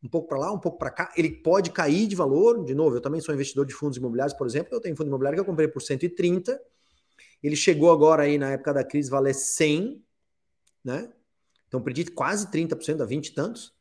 [0.02, 1.12] um pouco para lá, um pouco para cá.
[1.16, 4.46] Ele pode cair de valor, de novo, eu também sou investidor de fundos imobiliários, por
[4.46, 6.60] exemplo, eu tenho fundo imobiliário que eu comprei por 130,
[7.42, 10.02] ele chegou agora aí na época da crise valer 100,
[10.84, 11.10] né?
[11.68, 13.72] Então perdi quase 30%, a 20 e tantos.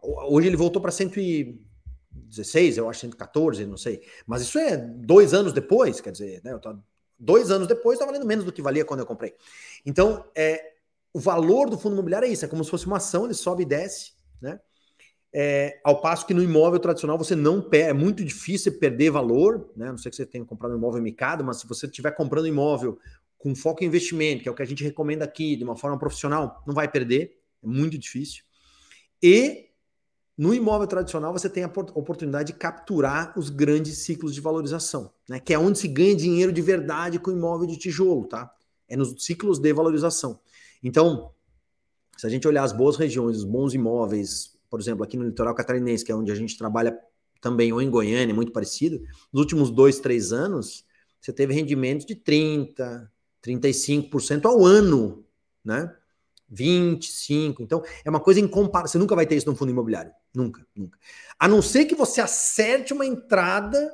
[0.00, 4.02] Hoje ele voltou para 116, eu acho 114, não sei.
[4.26, 6.56] Mas isso é dois anos depois, quer dizer, né?
[6.58, 6.76] Tô,
[7.18, 9.34] dois anos depois está valendo menos do que valia quando eu comprei.
[9.84, 10.74] Então, é,
[11.12, 13.62] o valor do fundo imobiliário é isso, é como se fosse uma ação, ele sobe
[13.62, 14.60] e desce, né?
[15.36, 19.68] É, ao passo que no imóvel tradicional você não perde, é muito difícil perder valor,
[19.76, 19.90] né?
[19.90, 23.00] Não sei que você tenha comprado um imóvel micado, mas se você estiver comprando imóvel
[23.36, 25.98] com foco em investimento, que é o que a gente recomenda aqui, de uma forma
[25.98, 28.44] profissional, não vai perder, é muito difícil.
[29.20, 29.70] E
[30.38, 35.40] no imóvel tradicional, você tem a oportunidade de capturar os grandes ciclos de valorização, né?
[35.40, 38.52] que é onde se ganha dinheiro de verdade com imóvel de tijolo, tá?
[38.88, 40.38] É nos ciclos de valorização.
[40.82, 41.32] Então,
[42.16, 45.54] se a gente olhar as boas regiões, os bons imóveis, por exemplo, aqui no litoral
[45.54, 46.98] catarinense, que é onde a gente trabalha
[47.40, 48.98] também, ou em Goiânia, muito parecido,
[49.32, 50.84] nos últimos dois, três anos,
[51.20, 53.08] você teve rendimentos de 30%,
[53.40, 55.24] 35% ao ano,
[55.64, 55.94] né?
[56.48, 57.62] 25.
[57.62, 58.88] Então, é uma coisa incomparável.
[58.90, 60.10] Você nunca vai ter isso no fundo imobiliário.
[60.34, 60.98] Nunca, nunca.
[61.38, 63.88] A não ser que você acerte uma entrada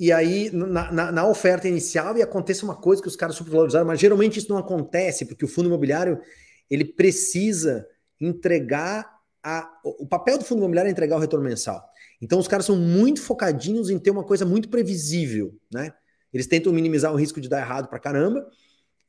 [0.00, 3.86] e aí na, na, na, oferta inicial e aconteça uma coisa que os caras supervalorizaram,
[3.86, 6.22] mas geralmente isso não acontece, porque o fundo imobiliário
[6.70, 7.86] ele precisa
[8.18, 11.82] entregar a, o papel do fundo imobiliário é entregar o retorno mensal.
[12.20, 15.92] Então os caras são muito focadinhos em ter uma coisa muito previsível, né?
[16.32, 18.46] Eles tentam minimizar o risco de dar errado para caramba,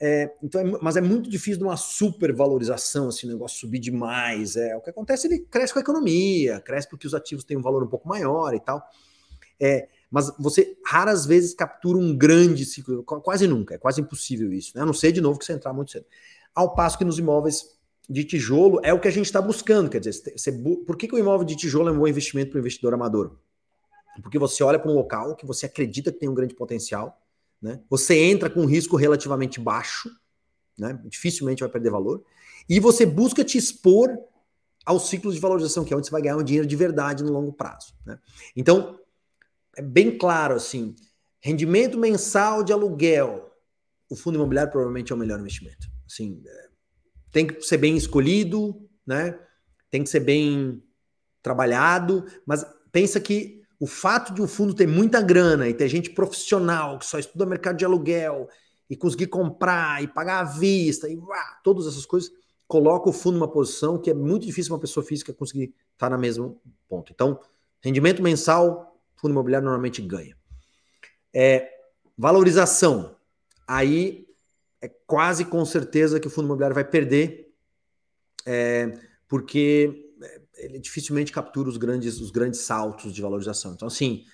[0.06, 4.58] é, então, é, mas é muito difícil de uma supervalorização, assim, o negócio subir demais.
[4.58, 7.62] É, o que acontece, ele cresce com a economia, cresce porque os ativos têm um
[7.62, 8.86] valor um pouco maior e tal.
[9.58, 14.74] É, mas você raras vezes captura um grande ciclo, quase nunca, é quase impossível isso,
[14.76, 14.84] né?
[14.84, 16.06] A não ser de novo que você entrar muito cedo.
[16.54, 17.66] Ao passo que nos imóveis
[18.10, 21.16] de tijolo é o que a gente está buscando, quer dizer, você, por que, que
[21.16, 23.38] o imóvel de tijolo é um bom investimento para o investidor amador?
[24.22, 27.20] Porque você olha para um local que você acredita que tem um grande potencial,
[27.62, 27.80] né?
[27.90, 30.10] Você entra com um risco relativamente baixo,
[30.78, 31.00] né?
[31.06, 32.24] dificilmente vai perder valor,
[32.68, 34.10] e você busca te expor
[34.86, 37.32] aos ciclos de valorização, que é onde você vai ganhar um dinheiro de verdade no
[37.32, 37.94] longo prazo.
[38.06, 38.20] Né?
[38.56, 39.00] Então,
[39.78, 40.96] é bem claro assim:
[41.40, 43.52] rendimento mensal de aluguel,
[44.10, 45.88] o fundo imobiliário provavelmente é o melhor investimento.
[46.06, 46.70] Assim, é,
[47.34, 49.38] tem que ser bem escolhido, né?
[49.90, 50.82] tem que ser bem
[51.42, 56.12] trabalhado, mas pensa que o fato de um fundo ter muita grana e ter gente
[56.12, 58.48] profissional que só estuda mercado de aluguel
[58.90, 62.32] e conseguir comprar e pagar à vista e uá, todas essas coisas
[62.68, 66.18] coloca o fundo numa posição que é muito difícil uma pessoa física conseguir estar na
[66.18, 67.12] mesmo ponto.
[67.12, 67.40] Então,
[67.82, 70.38] rendimento mensal, fundo imobiliário normalmente ganha.
[71.34, 71.70] É,
[72.18, 73.16] valorização,
[73.68, 74.28] aí
[74.84, 77.54] é quase com certeza que o fundo imobiliário vai perder,
[78.46, 78.92] é,
[79.30, 80.12] porque
[80.58, 83.74] ele dificilmente captura os grandes, os grandes saltos de valorização.
[83.74, 84.26] Então, assim,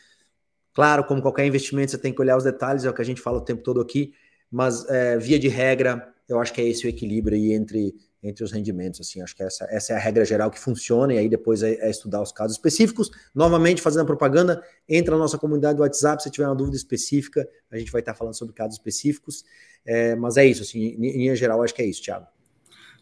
[0.74, 3.22] claro, como qualquer investimento, você tem que olhar os detalhes, é o que a gente
[3.22, 4.12] fala o tempo todo aqui,
[4.52, 8.44] mas é, via de regra, eu acho que é esse o equilíbrio aí entre, entre
[8.44, 9.00] os rendimentos.
[9.02, 11.74] Assim, acho que essa, essa é a regra geral que funciona, e aí depois é,
[11.76, 13.10] é estudar os casos específicos.
[13.34, 17.48] Novamente, fazendo a propaganda, entra na nossa comunidade do WhatsApp, se tiver uma dúvida específica,
[17.72, 19.44] a gente vai estar falando sobre casos específicos.
[19.86, 22.28] É, mas é isso, assim, em, em linha geral, acho que é isso, Thiago.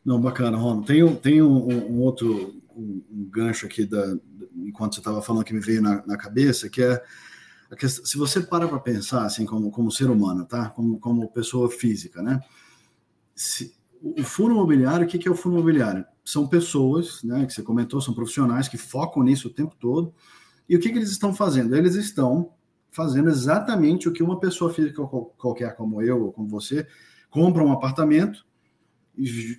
[0.06, 0.84] Não, bacana, Ron.
[0.84, 4.16] Tem, tem um, um outro um, um gancho aqui da,
[4.56, 7.02] enquanto você estava falando que me veio na, na cabeça, que é
[7.78, 10.70] questão, se você para para pensar assim como, como ser humano, tá?
[10.70, 12.40] Como, como pessoa física, né?
[13.36, 16.06] Se, o fundo imobiliário, o que, é o fundo imobiliário?
[16.24, 20.14] São pessoas, né, que você comentou, são profissionais que focam nisso o tempo todo.
[20.68, 21.76] E o que, que eles estão fazendo?
[21.76, 22.52] Eles estão
[22.92, 25.04] fazendo exatamente o que uma pessoa física
[25.38, 26.88] qualquer como eu ou como você
[27.30, 28.46] compra um apartamento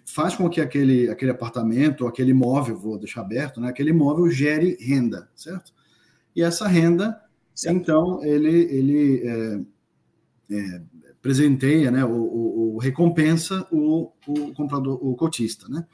[0.05, 4.77] faz com que aquele, aquele apartamento, aquele imóvel, vou deixar aberto, né, aquele imóvel gere
[4.81, 5.73] renda, certo?
[6.35, 7.21] E essa renda,
[7.55, 7.77] certo.
[7.77, 9.61] então, ele, ele é,
[10.51, 10.83] é,
[11.21, 15.87] presenteia, né, o, o, recompensa o, o comprador, o cotista, né?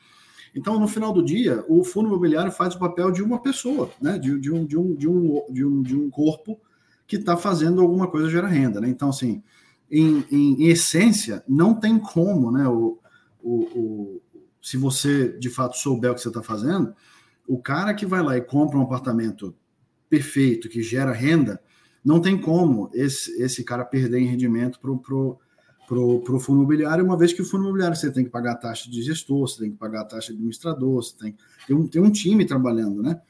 [0.54, 4.18] Então, no final do dia, o fundo imobiliário faz o papel de uma pessoa, né,
[4.18, 6.60] de, de, um, de, um, de, um, de, um, de um corpo
[7.06, 8.88] que está fazendo alguma coisa gerar renda, né?
[8.88, 9.42] Então, assim,
[9.90, 12.98] em, em, em essência, não tem como, né, o,
[13.42, 14.22] o, o,
[14.62, 16.94] se você de fato souber o que você está fazendo,
[17.46, 19.54] o cara que vai lá e compra um apartamento
[20.08, 21.60] perfeito, que gera renda,
[22.04, 25.38] não tem como esse, esse cara perder em rendimento para o pro,
[25.86, 28.56] pro, pro fundo imobiliário, uma vez que o fundo imobiliário você tem que pagar a
[28.56, 31.36] taxa de gestor, você tem que pagar a taxa de administrador, você tem,
[31.66, 33.20] tem, um, tem um time trabalhando, né?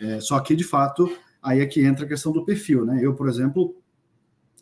[0.00, 1.10] É, só que, de fato,
[1.42, 2.98] aí é que entra a questão do perfil, né?
[3.02, 3.76] Eu, por exemplo,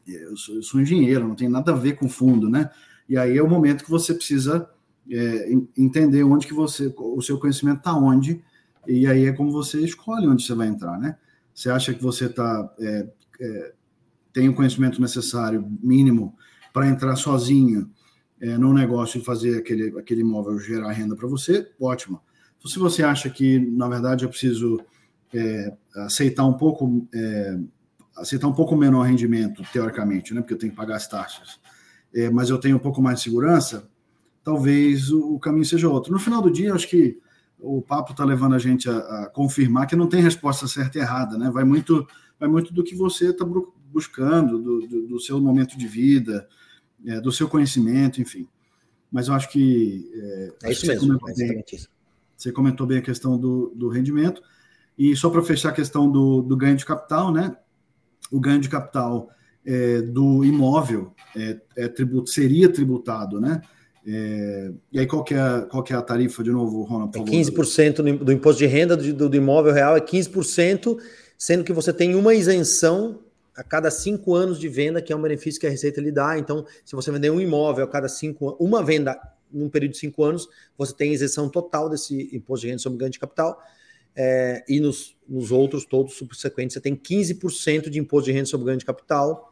[0.06, 2.70] eu sou, eu sou engenheiro, não tem nada a ver com fundo, né?
[3.08, 4.68] E aí é o momento que você precisa
[5.10, 8.42] é, entender onde que você, o seu conhecimento está onde,
[8.86, 11.16] e aí é como você escolhe onde você vai entrar, né?
[11.54, 13.08] Você acha que você tá, é,
[13.40, 13.72] é,
[14.32, 16.36] tem o conhecimento necessário, mínimo,
[16.72, 17.90] para entrar sozinho
[18.40, 22.20] é, no negócio e fazer aquele, aquele imóvel gerar renda para você, ótimo.
[22.58, 24.80] Então, se você acha que, na verdade, eu preciso
[25.34, 27.58] é, aceitar um pouco é,
[28.16, 30.40] aceitar um pouco menor rendimento, teoricamente, né?
[30.40, 31.58] Porque eu tenho que pagar as taxas,
[32.14, 33.88] é, mas eu tenho um pouco mais de segurança,
[34.44, 36.12] talvez o, caminho seja outro.
[36.12, 37.18] No final do dia, acho que
[37.58, 41.00] o papo está levando a gente a, a, confirmar que não tem resposta certa e
[41.00, 41.50] errada, né?
[41.50, 42.06] Vai muito,
[42.42, 43.46] vai muito do que você está
[43.92, 46.48] buscando, do, do, do, seu momento de vida,
[47.06, 48.48] é, do seu conhecimento, enfim.
[49.12, 50.10] Mas eu acho que.
[50.12, 51.88] É, é isso mesmo, é bem, isso.
[52.36, 54.42] Você comentou bem a questão do, do rendimento.
[54.98, 57.56] E só para fechar a questão do, do ganho de capital, né?
[58.30, 59.30] O ganho de capital
[59.64, 63.62] é, do imóvel é, é tributo, seria tributado, né?
[64.04, 67.12] É, e aí, qual que, é, qual que é a tarifa, de novo, Ronald?
[67.12, 70.98] Por é 15% do imposto de renda do, do, do, imóvel real é 15%,
[71.42, 73.18] sendo que você tem uma isenção
[73.52, 76.38] a cada cinco anos de venda, que é um benefício que a Receita lhe dá.
[76.38, 80.22] Então, se você vender um imóvel a cada cinco uma venda num período de cinco
[80.22, 80.46] anos,
[80.78, 83.60] você tem isenção total desse imposto de renda sobre ganho de capital.
[84.14, 88.66] É, e nos, nos outros, todos subsequentes, você tem 15% de imposto de renda sobre
[88.66, 89.48] ganho de capital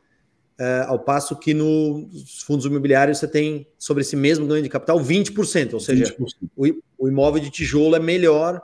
[0.61, 5.01] Uh, ao passo que nos fundos imobiliários você tem sobre esse mesmo ganho de capital
[5.01, 6.51] 20%, ou seja, 20%.
[6.55, 6.67] O,
[6.99, 8.61] o, imóvel de tijolo é melhor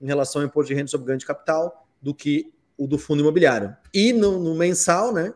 [0.00, 3.20] em relação ao imposto de renda sobre ganho de capital do que o do fundo
[3.20, 3.74] imobiliário.
[3.92, 5.34] E no, no mensal, né?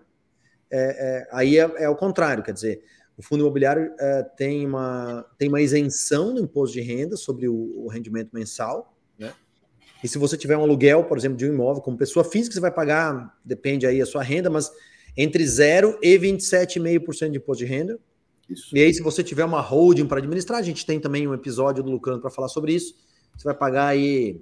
[0.71, 2.83] É, é, aí é, é o contrário, quer dizer,
[3.17, 7.85] o fundo imobiliário é, tem, uma, tem uma isenção do imposto de renda sobre o,
[7.85, 9.33] o rendimento mensal, né?
[10.03, 12.61] E se você tiver um aluguel, por exemplo, de um imóvel como pessoa física, você
[12.61, 14.71] vai pagar, depende aí a sua renda, mas
[15.17, 17.99] entre 0 e 27,5% de imposto de renda.
[18.49, 18.77] Isso.
[18.77, 21.83] E aí, se você tiver uma holding para administrar, a gente tem também um episódio
[21.83, 22.95] do Lucrando para falar sobre isso.
[23.37, 24.41] Você vai pagar aí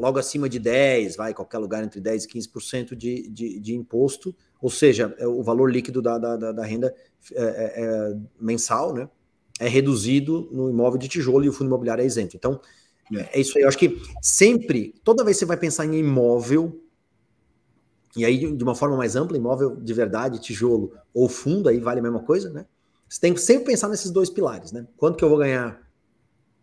[0.00, 4.34] logo acima de 10, vai, qualquer lugar entre 10 e 15% de, de, de imposto,
[4.60, 6.94] ou seja, é o valor líquido da, da, da renda
[7.32, 9.08] é, é, é, mensal, né?
[9.58, 12.34] É reduzido no imóvel de tijolo e o fundo imobiliário é isento.
[12.34, 12.60] Então,
[13.14, 13.64] é, é isso aí.
[13.64, 16.80] Eu acho que sempre, toda vez que você vai pensar em imóvel,
[18.16, 22.00] e aí de uma forma mais ampla, imóvel de verdade, tijolo ou fundo, aí vale
[22.00, 22.64] a mesma coisa, né?
[23.08, 24.86] Você tem que sempre pensar nesses dois pilares, né?
[24.96, 25.80] Quanto que eu vou ganhar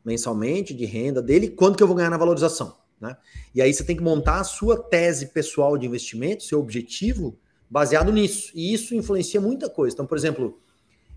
[0.04, 3.16] mensalmente de renda dele, quanto que eu vou ganhar na valorização, né?
[3.54, 7.38] E aí você tem que montar a sua tese pessoal de investimento, seu objetivo,
[7.70, 8.52] baseado nisso.
[8.56, 9.94] E isso influencia muita coisa.
[9.94, 10.60] Então, por exemplo,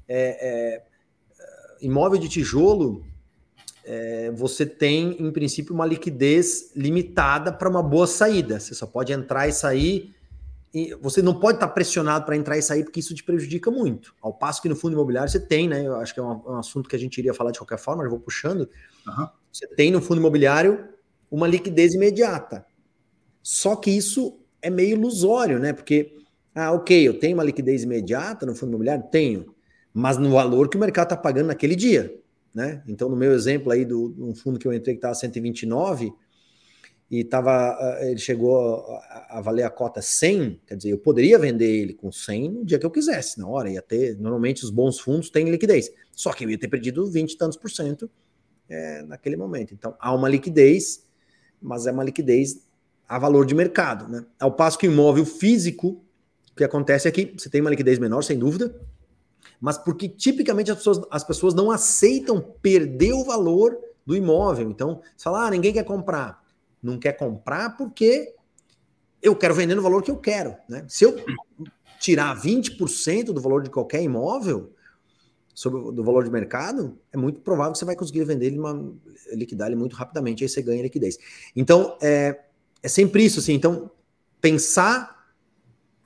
[0.08, 0.82] é, é,
[1.80, 3.04] imóvel de tijolo,
[3.84, 8.60] é, você tem, em princípio, uma liquidez limitada para uma boa saída.
[8.60, 10.14] Você só pode entrar e sair
[11.00, 14.14] você não pode estar pressionado para entrar e sair, porque isso te prejudica muito.
[14.22, 15.84] Ao passo que no fundo imobiliário você tem, né?
[15.84, 18.04] Eu acho que é um, um assunto que a gente iria falar de qualquer forma,
[18.04, 18.68] eu vou puxando.
[19.06, 19.28] Uhum.
[19.52, 20.88] Você tem no fundo imobiliário
[21.30, 22.64] uma liquidez imediata.
[23.42, 25.72] Só que isso é meio ilusório, né?
[25.72, 26.16] Porque,
[26.54, 29.04] ah, ok, eu tenho uma liquidez imediata no fundo imobiliário?
[29.10, 29.54] Tenho.
[29.92, 32.14] Mas no valor que o mercado está pagando naquele dia,
[32.54, 32.82] né?
[32.86, 36.12] Então, no meu exemplo aí do um fundo que eu entrei que estava 129,
[37.10, 38.86] e tava, ah, ele chegou
[39.28, 42.78] a valer a cota 100, quer dizer, eu poderia vender ele com 100 no dia
[42.78, 46.44] que eu quisesse, na hora, ia ter, normalmente os bons fundos têm liquidez, só que
[46.44, 48.08] eu ia ter perdido 20 e tantos por cento
[48.68, 49.74] é, naquele momento.
[49.74, 51.04] Então, há uma liquidez,
[51.60, 52.60] mas é uma liquidez
[53.08, 54.24] a valor de mercado, né?
[54.38, 56.00] Ao passo que o imóvel físico,
[56.52, 58.74] o que acontece é que você tem uma liquidez menor, sem dúvida,
[59.60, 64.70] mas porque tipicamente as pessoas, as pessoas não aceitam perder o valor do imóvel.
[64.70, 66.40] Então, você fala, ah, ninguém quer comprar
[66.82, 68.34] não quer comprar porque
[69.22, 70.56] eu quero vender no valor que eu quero.
[70.68, 70.84] Né?
[70.88, 71.16] Se eu
[71.98, 74.72] tirar 20% do valor de qualquer imóvel
[75.54, 78.92] sobre do valor de mercado, é muito provável que você vai conseguir vender ele, uma,
[79.32, 81.18] liquidar ele muito rapidamente, aí você ganha liquidez.
[81.54, 82.40] Então, é,
[82.82, 83.54] é sempre isso, assim.
[83.54, 83.90] Então,
[84.40, 85.20] pensar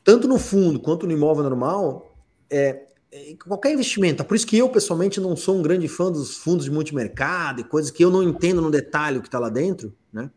[0.02, 2.14] tanto no fundo quanto no imóvel normal
[2.50, 4.24] é, é qualquer investimento.
[4.24, 7.64] Por isso que eu, pessoalmente, não sou um grande fã dos fundos de multimercado e
[7.64, 10.30] coisas que eu não entendo no detalhe o que está lá dentro, né?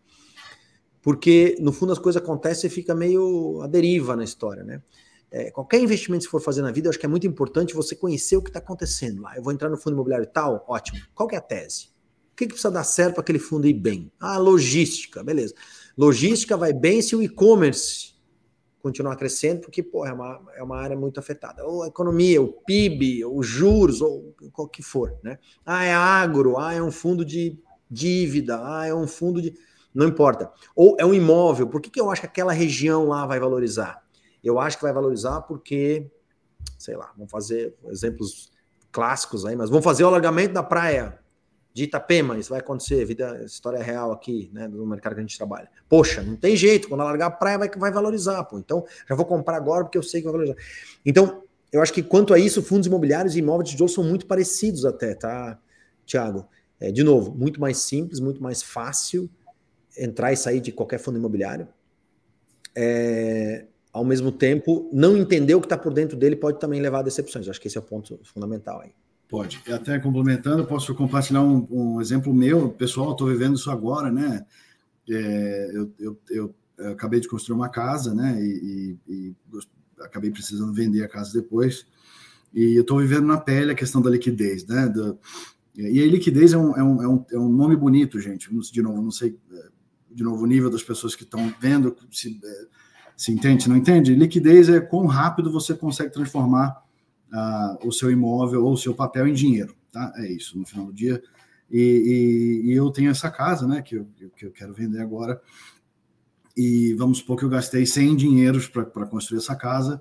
[1.07, 4.81] porque no fundo as coisas acontecem e fica meio a deriva na história, né?
[5.29, 7.73] É, qualquer investimento que você for fazer na vida, eu acho que é muito importante
[7.73, 9.35] você conhecer o que está acontecendo lá.
[9.35, 10.99] Eu vou entrar no fundo imobiliário e tal, ótimo.
[11.13, 11.89] Qual é a tese?
[12.31, 14.11] O que, que precisa dar certo para aquele fundo ir bem?
[14.19, 15.53] Ah, logística, beleza.
[15.97, 18.15] Logística vai bem se o e-commerce
[18.79, 21.65] continuar crescendo, porque pô, é, uma, é uma área muito afetada.
[21.65, 25.39] Ou a economia, o PIB, os juros, ou qual que for, né?
[25.65, 27.57] Ah, é agro, ah, é um fundo de
[27.89, 29.53] dívida, ah, é um fundo de
[29.93, 30.51] não importa.
[30.75, 34.06] Ou é um imóvel, por que, que eu acho que aquela região lá vai valorizar?
[34.47, 36.09] Eu acho que vai valorizar porque,
[36.77, 38.51] sei lá, vamos fazer exemplos
[38.91, 41.19] clássicos aí, mas vamos fazer o alargamento da praia
[41.77, 45.37] de Itapema, isso vai acontecer, vida, história real aqui, né, no mercado que a gente
[45.37, 45.69] trabalha.
[45.87, 48.57] Poxa, não tem jeito, quando alargar a praia vai, vai valorizar, pô.
[48.57, 50.55] Então, já vou comprar agora porque eu sei que vai valorizar.
[51.05, 54.25] Então, eu acho que quanto a isso, fundos imobiliários e imóveis de tijolo são muito
[54.25, 55.59] parecidos até, tá,
[56.03, 56.47] Tiago?
[56.79, 59.29] É, de novo, muito mais simples, muito mais fácil,
[59.95, 61.67] entrar e sair de qualquer fundo imobiliário.
[62.75, 63.66] É,
[63.97, 67.01] ao mesmo tempo, não entender o que está por dentro dele pode também levar a
[67.01, 67.49] decepções.
[67.49, 68.91] Acho que esse é o ponto fundamental aí.
[69.27, 69.59] Pode.
[69.67, 74.45] E até complementando, posso compartilhar um, um exemplo meu, pessoal, estou vivendo isso agora, né?
[75.09, 78.39] É, eu, eu, eu, eu, acabei de construir uma casa, né?
[78.39, 79.35] E, e, e
[79.99, 81.85] acabei precisando vender a casa depois.
[82.53, 84.87] E eu estou vivendo na pele a questão da liquidez, né?
[84.87, 85.17] Do,
[85.75, 88.49] e aí, liquidez é um, é, um, é, um, é um nome bonito, gente.
[88.71, 89.37] De novo, não sei
[90.17, 92.65] de novo, o nível das pessoas que estão vendo, se, é,
[93.17, 94.13] se entende, não entende?
[94.13, 96.83] Liquidez é quão rápido você consegue transformar
[97.33, 100.13] uh, o seu imóvel ou o seu papel em dinheiro, tá?
[100.17, 101.21] É isso, no final do dia.
[101.69, 104.07] E, e, e eu tenho essa casa, né, que eu,
[104.37, 105.41] que eu quero vender agora,
[106.55, 109.99] e vamos supor que eu gastei 100 dinheiros para construir essa casa,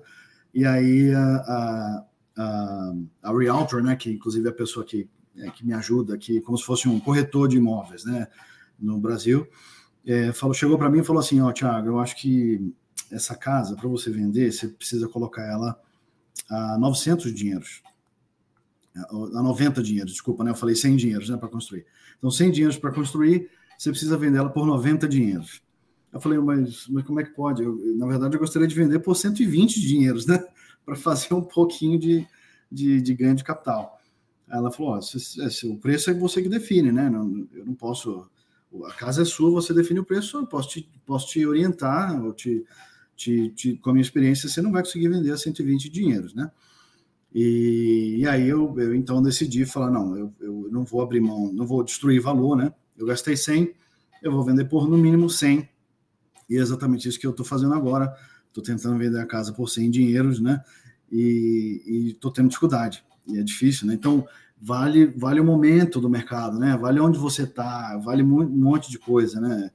[0.53, 2.05] e aí a,
[2.37, 2.93] a,
[3.23, 6.57] a, Realtor, né, que inclusive é a pessoa que, é, que me ajuda aqui, como
[6.57, 8.27] se fosse um corretor de imóveis, né,
[8.79, 9.47] no Brasil,
[10.05, 12.73] é, falou, chegou para mim e falou assim, ó, oh, Thiago, eu acho que
[13.11, 15.79] essa casa, para você vender, você precisa colocar ela
[16.49, 17.81] a 900 dinheiros,
[18.95, 21.85] a 90 dinheiros, desculpa, né, eu falei 100 dinheiros, né, para construir.
[22.17, 25.61] Então, 100 dinheiros para construir, você precisa vender ela por 90 dinheiros.
[26.11, 27.61] Eu falei, mas, mas como é que pode?
[27.61, 30.43] Eu, na verdade, eu gostaria de vender por 120 dinheiros, né?
[30.85, 32.25] Para fazer um pouquinho de,
[32.71, 33.99] de, de, ganho de capital.
[34.49, 37.09] Ela falou: se, se, o preço é você que define, né?
[37.09, 38.25] Não, eu não posso.
[38.85, 42.33] A casa é sua, você define o preço, eu posso te, posso te orientar, ou
[42.33, 42.65] te,
[43.17, 46.49] te, te, com a minha experiência, você não vai conseguir vender a 120 dinheiros, né?
[47.33, 51.51] E, e aí eu, eu, então decidi falar: não, eu, eu não vou abrir mão,
[51.51, 52.71] não vou destruir valor, né?
[52.97, 53.73] Eu gastei 100,
[54.23, 55.67] eu vou vender por no mínimo 100
[56.49, 58.15] e é exatamente isso que eu estou fazendo agora.
[58.47, 60.63] Estou tentando vender a casa por 100 dinheiros, né?
[61.11, 63.03] E estou tendo dificuldade.
[63.27, 63.93] E é difícil, né?
[63.93, 64.25] Então,
[64.59, 66.77] vale, vale o momento do mercado, né?
[66.77, 69.69] Vale onde você está, vale um monte de coisa, né?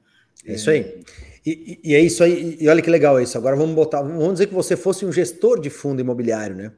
[0.44, 1.02] É isso aí.
[1.44, 2.56] E, e, é isso aí.
[2.60, 3.36] E olha que legal isso.
[3.36, 6.72] Agora vamos botar, vamos dizer que você fosse um gestor de fundo imobiliário, né?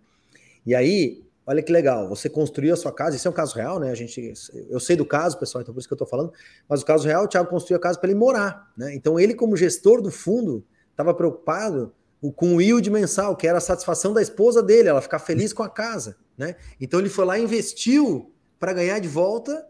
[0.66, 3.78] E aí Olha que legal, você construiu a sua casa, isso é um caso real,
[3.78, 3.90] né?
[3.90, 4.32] A gente,
[4.70, 6.32] eu sei do caso, pessoal, então por isso que eu estou falando,
[6.66, 8.94] mas o caso real, o Thiago construiu a casa para ele morar, né?
[8.94, 11.92] Então ele, como gestor do fundo, estava preocupado
[12.34, 15.62] com o yield mensal, que era a satisfação da esposa dele, ela ficar feliz com
[15.62, 16.56] a casa, né?
[16.80, 19.66] Então ele foi lá e investiu para ganhar de volta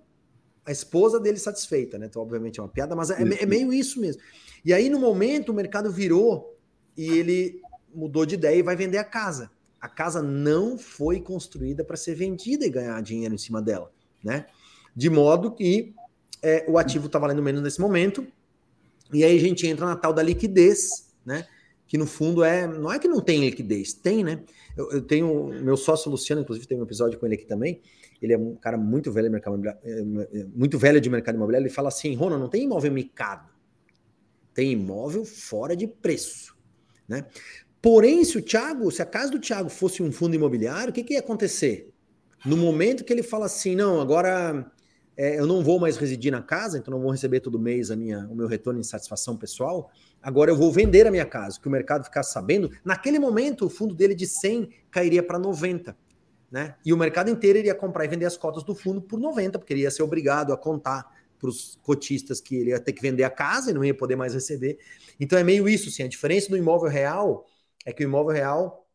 [0.66, 2.06] a esposa dele satisfeita, né?
[2.06, 4.22] Então, obviamente é uma piada, mas é, é meio isso mesmo.
[4.64, 6.56] E aí, no momento, o mercado virou
[6.96, 7.60] e ele
[7.94, 9.50] mudou de ideia e vai vender a casa
[9.84, 13.92] a casa não foi construída para ser vendida e ganhar dinheiro em cima dela,
[14.24, 14.46] né?
[14.96, 15.94] De modo que
[16.42, 18.26] é, o ativo está valendo menos nesse momento,
[19.12, 21.46] e aí a gente entra na tal da liquidez, né?
[21.86, 22.66] Que no fundo é.
[22.66, 24.42] Não é que não tem liquidez, tem, né?
[24.76, 25.48] Eu, eu tenho.
[25.62, 27.80] Meu sócio Luciano, inclusive, tem um episódio com ele aqui também.
[28.20, 31.66] Ele é um cara muito velho, mercado é, é, muito velho de mercado imobiliário.
[31.66, 33.48] Ele fala assim: Rona, não tem imóvel micado,
[34.54, 36.56] tem imóvel fora de preço.
[37.06, 37.26] Né?
[37.82, 41.04] Porém, se o Thiago, se a casa do Thiago fosse um fundo imobiliário, o que,
[41.04, 41.92] que ia acontecer?
[42.44, 44.70] No momento que ele fala assim, não, agora
[45.16, 47.96] é, eu não vou mais residir na casa, então não vou receber todo mês a
[47.96, 49.90] minha, o meu retorno de satisfação pessoal,
[50.22, 53.70] agora eu vou vender a minha casa, que o mercado ficasse sabendo, naquele momento o
[53.70, 55.96] fundo dele de 100 cairia para 90.
[56.50, 56.74] Né?
[56.84, 59.72] E o mercado inteiro iria comprar e vender as cotas do fundo por 90, porque
[59.72, 63.24] ele ia ser obrigado a contar para os cotistas que ele ia ter que vender
[63.24, 64.78] a casa e não ia poder mais receber.
[65.18, 67.46] Então é meio isso, assim, a diferença do imóvel real
[67.84, 68.86] é que o imóvel real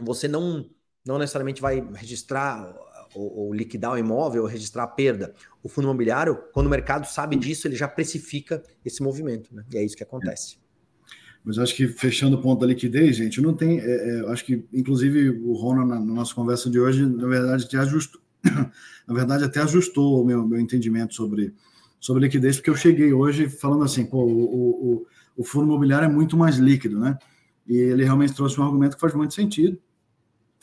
[0.00, 0.68] você não,
[1.04, 2.74] não necessariamente vai registrar
[3.14, 5.34] ou, ou, liquidar o imóvel ou registrar a perda.
[5.62, 9.64] O fundo imobiliário, quando o mercado sabe disso, ele já precifica esse movimento, né?
[9.72, 10.58] E é isso que acontece.
[11.44, 13.80] Mas acho que fechando o ponto da liquidez, gente, não tem.
[13.80, 17.64] É, é, acho que, inclusive, o Ronald, na, na, nossa conversa de hoje, na verdade,
[17.64, 21.54] até ajustou, na verdade, até ajustou o meu, meu entendimento sobre,
[21.98, 25.06] sobre liquidez, porque eu cheguei hoje falando assim, pô, o, o,
[25.36, 27.18] o fundo imobiliário é muito mais líquido, né?
[27.66, 29.78] E ele realmente trouxe um argumento que faz muito sentido.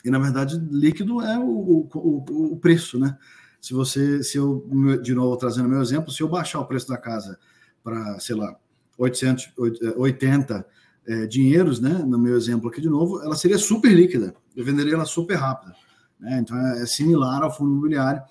[0.04, 3.16] E, na verdade, líquido é o, o, o preço, né?
[3.60, 4.68] Se você, se eu,
[5.02, 7.38] de novo, trazendo meu exemplo, se eu baixar o preço da casa
[7.82, 8.56] para, sei lá,
[8.96, 9.52] 800,
[9.96, 10.66] 80
[11.06, 12.04] é, dinheiros, né?
[12.06, 14.34] No meu exemplo aqui de novo, ela seria super líquida.
[14.54, 15.74] Eu venderia ela super rápida.
[16.20, 16.38] Né?
[16.38, 18.22] Então, é, é similar ao fundo imobiliário.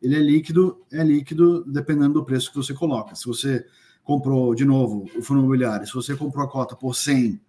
[0.00, 3.14] Ele é líquido, é líquido dependendo do preço que você coloca.
[3.14, 3.64] Se você
[4.04, 7.40] comprou, de novo, o fundo imobiliário, se você comprou a cota por 100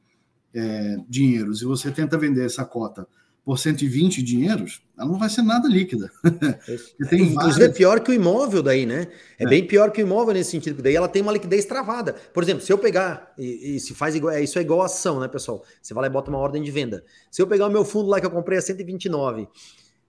[0.53, 3.07] é, dinheiros e você tenta vender essa cota
[3.47, 6.11] por 120 dinheiros, ela não vai ser nada líquida.
[7.09, 7.59] tem Inclusive várias...
[7.61, 9.07] é pior que o imóvel daí, né?
[9.39, 11.63] É, é, bem pior que o imóvel nesse sentido, porque daí ela tem uma liquidez
[11.63, 12.13] travada.
[12.33, 15.21] Por exemplo, se eu pegar, e, e se faz igual, é, isso é igual ação,
[15.21, 15.63] né, pessoal?
[15.81, 17.05] Você vai lá e bota uma ordem de venda.
[17.31, 19.47] Se eu pegar o meu fundo lá que eu comprei a 129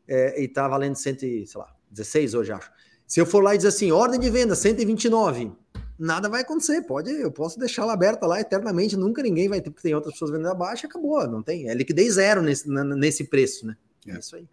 [0.08, 2.72] é, e tá valendo 100, sei lá, 16 hoje, acho.
[3.06, 5.52] Se eu for lá e dizer assim, ordem de venda 129,
[5.98, 6.82] nada vai acontecer.
[6.82, 10.14] Pode, eu posso deixar ela aberta lá eternamente, nunca ninguém vai ter, porque tem outras
[10.14, 11.68] pessoas vendendo abaixo, acabou, não tem.
[11.68, 13.76] É liquidez zero nesse, nesse preço, né?
[14.06, 14.12] É.
[14.12, 14.48] é isso aí.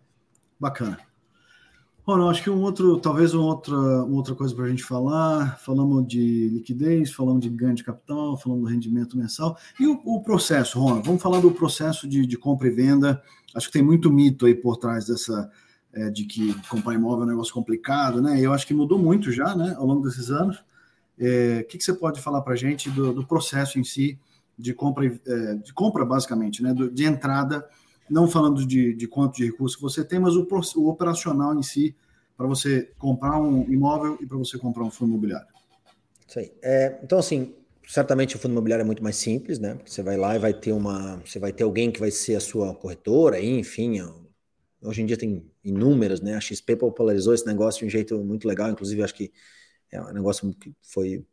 [0.59, 0.97] Bacana.
[2.05, 5.57] Bom, acho que um outro, talvez uma outra, uma outra coisa para a gente falar.
[5.57, 9.57] Falamos de liquidez, falamos de ganho de capital, falamos do rendimento mensal.
[9.79, 13.23] E o, o processo, Ron, vamos falar do processo de, de, compra e venda.
[13.55, 15.49] Acho que tem muito mito aí por trás dessa,
[15.93, 18.39] é, de que comprar imóvel é um negócio complicado, né?
[18.39, 20.63] Eu acho que mudou muito já, né, ao longo desses anos.
[21.19, 24.19] É, o que, que, você pode falar para a gente do, do, processo em si
[24.57, 27.67] de compra, é, de compra basicamente, né, de entrada,
[28.09, 31.95] não falando de, de quanto de recurso você tem, mas o, o operacional em si
[32.37, 35.47] para você comprar um imóvel e para você comprar um fundo imobiliário.
[36.27, 36.51] Isso aí.
[36.61, 37.53] É, então, assim,
[37.87, 39.75] certamente o fundo imobiliário é muito mais simples, né?
[39.75, 41.17] Porque você vai lá e vai ter uma.
[41.25, 44.01] Você vai ter alguém que vai ser a sua corretora, enfim.
[44.81, 46.35] Hoje em dia tem inúmeras, né?
[46.35, 49.31] A XP popularizou esse negócio de um jeito muito legal, inclusive acho que
[49.91, 51.25] é um negócio que foi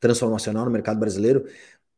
[0.00, 1.46] transformacional no mercado brasileiro.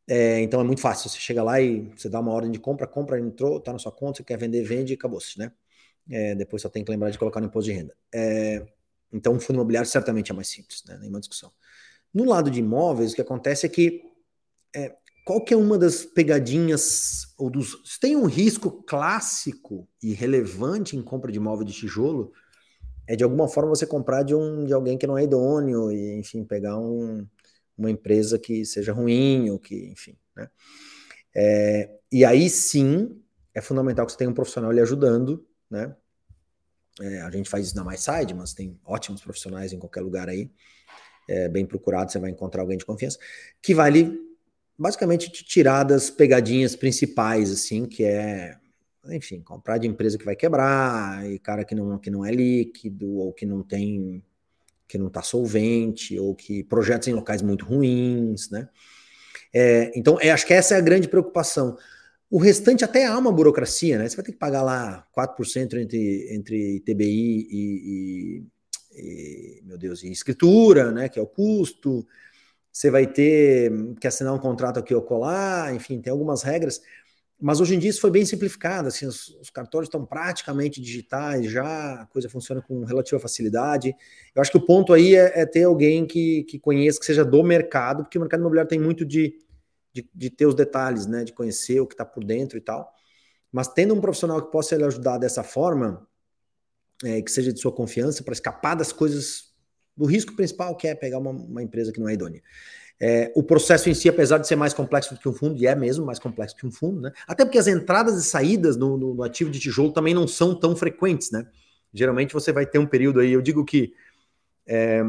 [0.06, 1.10] É, então é muito fácil.
[1.10, 3.92] Você chega lá e você dá uma ordem de compra, compra, entrou, tá na sua
[3.92, 5.52] conta, você quer vender, vende e acabou-se, né?
[6.10, 7.94] É, depois só tem que lembrar de colocar no imposto de renda.
[8.12, 8.66] É,
[9.12, 10.96] então, o fundo imobiliário certamente é mais simples, né?
[10.98, 11.52] nenhuma discussão.
[12.12, 14.02] No lado de imóveis, o que acontece é que
[14.74, 20.96] é, qual que é uma das pegadinhas ou dos tem um risco clássico e relevante
[20.96, 22.32] em compra de imóvel de tijolo
[23.08, 26.14] é de alguma forma você comprar de um de alguém que não é idôneo e
[26.16, 27.26] enfim pegar um,
[27.76, 30.48] uma empresa que seja ruim ou que enfim né?
[31.34, 33.20] É, e aí sim
[33.54, 35.94] é fundamental que você tenha um profissional lhe ajudando né?
[37.00, 40.50] É, a gente faz isso na MySide, mas tem ótimos profissionais em qualquer lugar aí.
[41.28, 43.18] É, bem procurado, você vai encontrar alguém de confiança,
[43.60, 44.18] que vai lhe,
[44.78, 48.56] basicamente, te tirar das pegadinhas principais, assim, que é,
[49.06, 53.08] enfim, comprar de empresa que vai quebrar, e cara que não, que não é líquido,
[53.16, 54.22] ou que não tem,
[54.86, 58.68] que não está solvente, ou que projetos em locais muito ruins, né?
[59.52, 61.76] É, então, é, acho que essa é a grande preocupação.
[62.30, 64.08] O restante até há uma burocracia, né?
[64.08, 68.42] Você vai ter que pagar lá 4% entre, entre TBI e,
[68.92, 71.08] e, e, meu Deus, e escritura, né?
[71.08, 72.06] Que é o custo.
[72.70, 76.82] Você vai ter que assinar um contrato aqui ou colar, enfim, tem algumas regras.
[77.40, 81.48] Mas hoje em dia isso foi bem simplificado, assim, os, os cartórios estão praticamente digitais
[81.48, 83.94] já, a coisa funciona com relativa facilidade.
[84.34, 87.24] Eu acho que o ponto aí é, é ter alguém que, que conheça, que seja
[87.24, 89.36] do mercado, porque o mercado imobiliário tem muito de
[89.92, 91.24] de, de ter os detalhes, né?
[91.24, 92.92] De conhecer o que está por dentro e tal.
[93.50, 96.06] Mas tendo um profissional que possa lhe ajudar dessa forma,
[97.04, 99.52] é, que seja de sua confiança, para escapar das coisas,
[99.96, 102.42] do risco principal, que é pegar uma, uma empresa que não é idônea.
[103.00, 105.66] É, o processo em si, apesar de ser mais complexo do que um fundo, e
[105.66, 107.12] é mesmo mais complexo que um fundo, né?
[107.28, 110.54] Até porque as entradas e saídas no, no, no ativo de tijolo também não são
[110.54, 111.46] tão frequentes, né?
[111.94, 113.92] Geralmente você vai ter um período aí, eu digo que
[114.66, 115.04] é,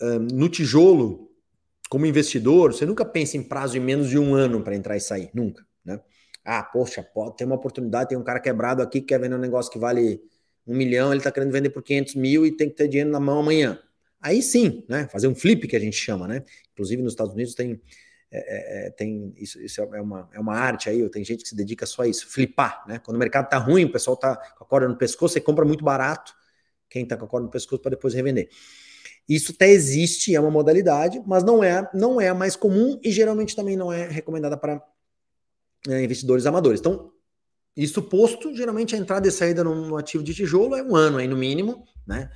[0.00, 1.30] é no tijolo,
[1.88, 5.00] como investidor, você nunca pensa em prazo de menos de um ano para entrar e
[5.00, 5.98] sair, nunca, né?
[6.44, 9.40] Ah, poxa, pode ter uma oportunidade, tem um cara quebrado aqui que quer vender um
[9.40, 10.20] negócio que vale
[10.66, 13.18] um milhão, ele está querendo vender por 500 mil e tem que ter dinheiro na
[13.18, 13.78] mão amanhã.
[14.20, 15.08] Aí sim, né?
[15.08, 16.42] Fazer um flip que a gente chama, né?
[16.72, 17.80] Inclusive nos Estados Unidos tem
[18.30, 21.48] é, é, é tem isso, isso é uma, é uma arte aí, tem gente que
[21.48, 22.98] se dedica só a isso, flipar, né?
[22.98, 25.64] Quando o mercado tá ruim, o pessoal tá com a corda no pescoço, você compra
[25.64, 26.34] muito barato,
[26.90, 28.48] quem tá com a corda no pescoço para depois revender.
[29.28, 33.12] Isso até existe, é uma modalidade, mas não é, não é a mais comum e
[33.12, 34.82] geralmente também não é recomendada para
[35.86, 36.80] é, investidores amadores.
[36.80, 37.12] Então,
[37.76, 41.18] isso posto, geralmente a entrada e saída no, no, ativo de tijolo é um ano
[41.18, 42.30] aí no mínimo, né?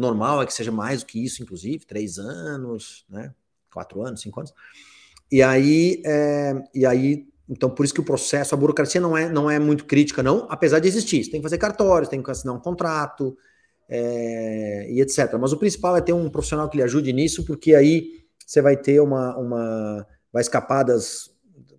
[0.00, 3.32] Normal é que seja mais do que isso, inclusive, três anos, né?
[3.72, 4.52] Quatro anos, cinco anos.
[5.30, 9.28] E aí, é, e aí, então por isso que o processo, a burocracia não é,
[9.28, 11.22] não é muito crítica, não, apesar de existir.
[11.22, 13.36] Você tem que fazer cartórios, tem que assinar um contrato,
[13.88, 15.34] é, e etc.
[15.40, 18.76] Mas o principal é ter um profissional que lhe ajude nisso, porque aí você vai
[18.76, 19.36] ter uma.
[19.36, 21.30] uma vai escapar das,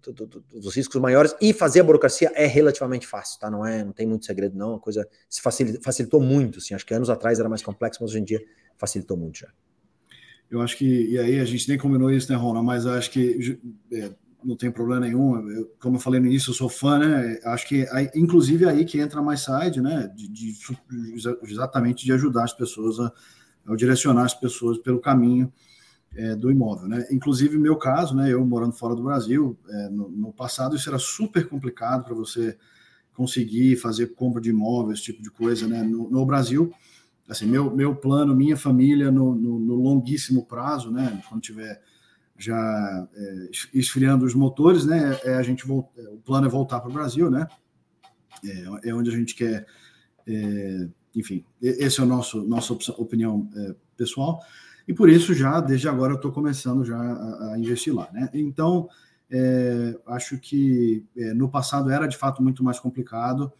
[0.01, 3.49] do, do, dos riscos maiores e fazer a burocracia é relativamente fácil, tá?
[3.49, 4.75] Não é, não tem muito segredo, não.
[4.75, 6.73] A coisa se facilitou, facilitou muito, assim.
[6.73, 8.43] Acho que anos atrás era mais complexo, mas hoje em dia
[8.77, 9.49] facilitou muito já.
[10.49, 12.63] Eu acho que, e aí a gente nem combinou isso, né, Rona?
[12.63, 13.59] Mas acho que
[13.91, 14.11] é,
[14.43, 15.47] não tem problema nenhum.
[15.49, 17.39] Eu, como eu falei no início, eu sou fã, né?
[17.45, 17.85] Acho que,
[18.15, 20.11] inclusive, é aí que entra mais side, né?
[20.15, 20.53] De, de,
[21.43, 23.11] exatamente de ajudar as pessoas a,
[23.67, 25.51] a direcionar as pessoas pelo caminho
[26.15, 27.05] é, do imóvel, né?
[27.11, 28.31] Inclusive, meu caso, né?
[28.31, 32.57] Eu morando fora do Brasil, é, no, no, passado isso era super complicado para você
[33.13, 35.83] conseguir fazer compra de imóvel, esse tipo de coisa, né?
[35.83, 36.73] No, no Brasil,
[37.27, 41.21] assim, meu, meu plano, minha família, no, no, longuíssimo prazo, né?
[41.29, 41.81] Quando tiver
[42.37, 45.19] já é, esfriando os motores, né?
[45.23, 47.47] É a gente volta, o plano é voltar para o Brasil, né?
[48.43, 49.65] É, é, onde a gente quer,
[50.25, 54.39] é, enfim, esse é o nosso nossa opinião é, pessoal
[54.89, 58.27] e por isso já desde agora eu estou começando já a, a, investir lá, né?
[58.33, 58.89] Então
[59.29, 63.53] é, acho que é, no passado era de fato muito mais complicado.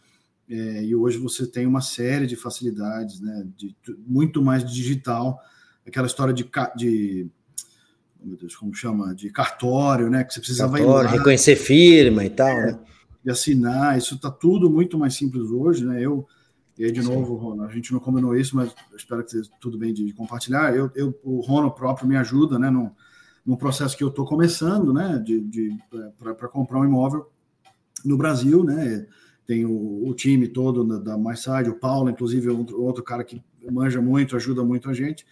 [0.48, 3.46] e hoje você tem uma série de facilidades, né?
[3.56, 5.38] De, muito mais digital,
[5.86, 7.30] aquela história de, de
[8.20, 9.14] meu Deus, como chama?
[9.14, 10.24] De cartório, né?
[10.24, 12.80] Que você precisava cartório, ir lá, reconhecer firma e tal, é, né?
[13.24, 16.04] E assinar, isso está tudo muito mais simples hoje, né?
[16.04, 16.26] Eu,
[16.80, 17.12] E aí, de Sim.
[17.12, 20.74] novo, Rono, a gente não combinou isso, mas espero que seja tudo bem de compartilhar.
[20.74, 22.96] Eu, eu, o Rono próprio me ajuda, né, no,
[23.44, 25.76] no processo que eu estou começando, né, de, de
[26.18, 27.30] para comprar um imóvel
[28.02, 29.06] no Brasil, né,
[29.46, 33.24] tem o, o time todo da, da MySide, o Paulo, inclusive, é outro, outro cara
[33.24, 35.26] que manja muito, ajuda muito a gente,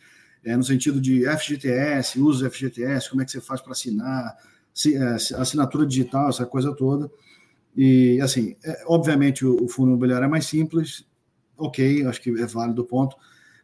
[0.45, 4.37] é, no sentido de FGTS, uso FGTS, como é que você faz para assinar,
[4.87, 7.11] é, assinatura digital, essa coisa toda.
[7.75, 11.09] E, assim, é, obviamente o, o fundo imobiliário é mais simples,
[11.59, 13.17] ok, acho que é válido o ponto,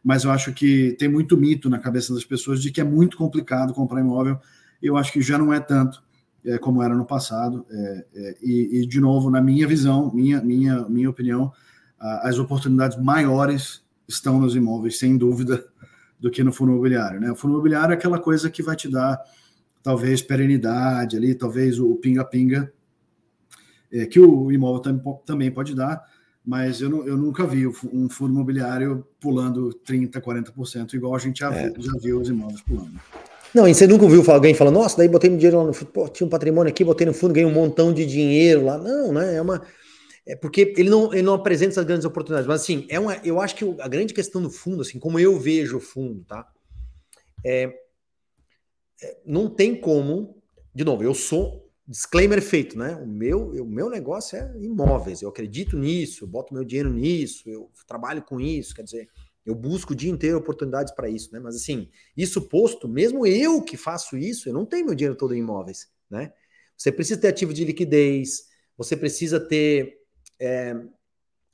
[0.03, 3.17] mas eu acho que tem muito mito na cabeça das pessoas de que é muito
[3.17, 4.37] complicado comprar imóvel.
[4.81, 6.03] Eu acho que já não é tanto
[6.45, 7.65] é, como era no passado.
[7.69, 11.51] É, é, e, e, de novo, na minha visão, minha, minha, minha opinião,
[11.99, 15.65] as oportunidades maiores estão nos imóveis, sem dúvida,
[16.19, 17.19] do que no fundo imobiliário.
[17.19, 17.31] Né?
[17.31, 19.19] O fundo imobiliário é aquela coisa que vai te dar,
[19.81, 22.71] talvez, perenidade ali, talvez o pinga-pinga,
[23.91, 26.03] é, que o imóvel tam, também pode dar,
[26.45, 31.53] mas eu, eu nunca vi um fundo imobiliário pulando 30%, 40%, igual a gente já,
[31.53, 31.69] é.
[31.69, 32.99] viu, já viu os imóveis pulando.
[33.53, 36.27] Não, e você nunca ouviu alguém falando, nossa, daí botei dinheiro lá no fundo, tinha
[36.27, 38.77] um patrimônio aqui, botei no fundo, ganhei um montão de dinheiro lá.
[38.77, 39.35] Não, né?
[39.35, 39.65] É uma.
[40.27, 42.47] É porque ele não, ele não apresenta essas grandes oportunidades.
[42.47, 45.39] Mas assim, é uma, eu acho que a grande questão do fundo, assim, como eu
[45.39, 46.45] vejo o fundo, tá?
[47.45, 47.73] É,
[49.01, 50.35] é, não tem como.
[50.73, 52.95] De novo, eu sou disclaimer feito, né?
[52.95, 57.49] O meu, o meu negócio é imóveis, eu acredito nisso, eu boto meu dinheiro nisso,
[57.49, 59.09] eu trabalho com isso, quer dizer,
[59.45, 61.39] eu busco o dia inteiro oportunidades para isso, né?
[61.39, 65.35] Mas assim, isso posto, mesmo eu que faço isso, eu não tenho meu dinheiro todo
[65.35, 66.33] em imóveis, né?
[66.75, 68.45] Você precisa ter ativo de liquidez,
[68.77, 69.97] você precisa ter.
[70.39, 70.75] É,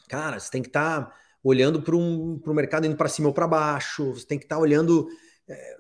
[0.08, 3.34] cara, você tem que estar tá olhando para um, o mercado indo para cima ou
[3.34, 5.08] para baixo, você tem que estar tá olhando.
[5.48, 5.78] É,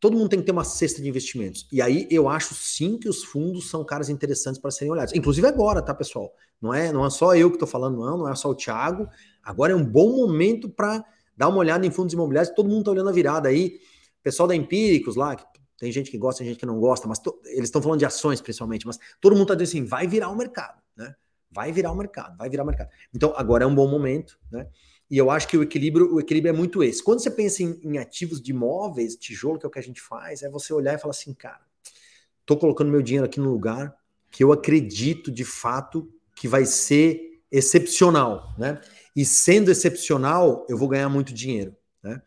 [0.00, 1.66] todo mundo tem que ter uma cesta de investimentos.
[1.72, 5.14] E aí eu acho sim que os fundos são caras interessantes para serem olhados.
[5.14, 6.32] Inclusive agora, tá, pessoal?
[6.60, 9.08] Não é, não é só eu que estou falando, não, não é só o Thiago.
[9.42, 11.04] Agora é um bom momento para
[11.38, 13.78] Dá uma olhada em fundos imobiliários, todo mundo está olhando a virada aí.
[14.24, 15.36] Pessoal da Empíricos lá,
[15.78, 18.04] tem gente que gosta, tem gente que não gosta, mas to, eles estão falando de
[18.04, 21.14] ações principalmente, mas todo mundo está dizendo assim, vai virar o mercado, né?
[21.48, 22.90] Vai virar o mercado, vai virar o mercado.
[23.14, 24.66] Então, agora é um bom momento, né?
[25.10, 27.02] E eu acho que o equilíbrio, o equilíbrio é muito esse.
[27.02, 30.00] Quando você pensa em, em ativos de imóveis, tijolo, que é o que a gente
[30.00, 31.60] faz, é você olhar e falar assim, cara,
[32.44, 33.96] tô colocando meu dinheiro aqui no lugar
[34.30, 38.80] que eu acredito de fato que vai ser excepcional, né?
[39.18, 42.22] e sendo excepcional, eu vou ganhar muito dinheiro, né?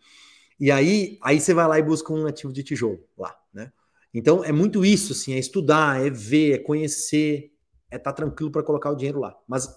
[0.59, 3.71] E aí, aí você vai lá e busca um ativo de tijolo lá, né?
[4.13, 7.53] Então é muito isso, assim, é estudar, é ver, é conhecer,
[7.89, 9.33] é estar tá tranquilo para colocar o dinheiro lá.
[9.47, 9.69] Mas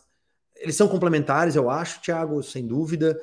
[0.64, 3.18] eles são complementares, eu acho, Thiago, sem dúvida.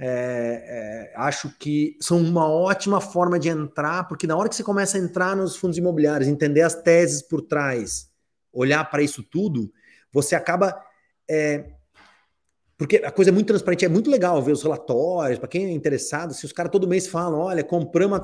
[0.00, 4.64] É, é, acho que são uma ótima forma de entrar, porque na hora que você
[4.64, 8.08] começa a entrar nos fundos imobiliários, entender as teses por trás,
[8.52, 9.72] olhar para isso tudo,
[10.12, 10.76] você acaba
[11.28, 11.72] é,
[12.78, 15.72] porque a coisa é muito transparente, é muito legal ver os relatórios, para quem é
[15.72, 18.20] interessado, se os caras todo mês falam, olha, compramos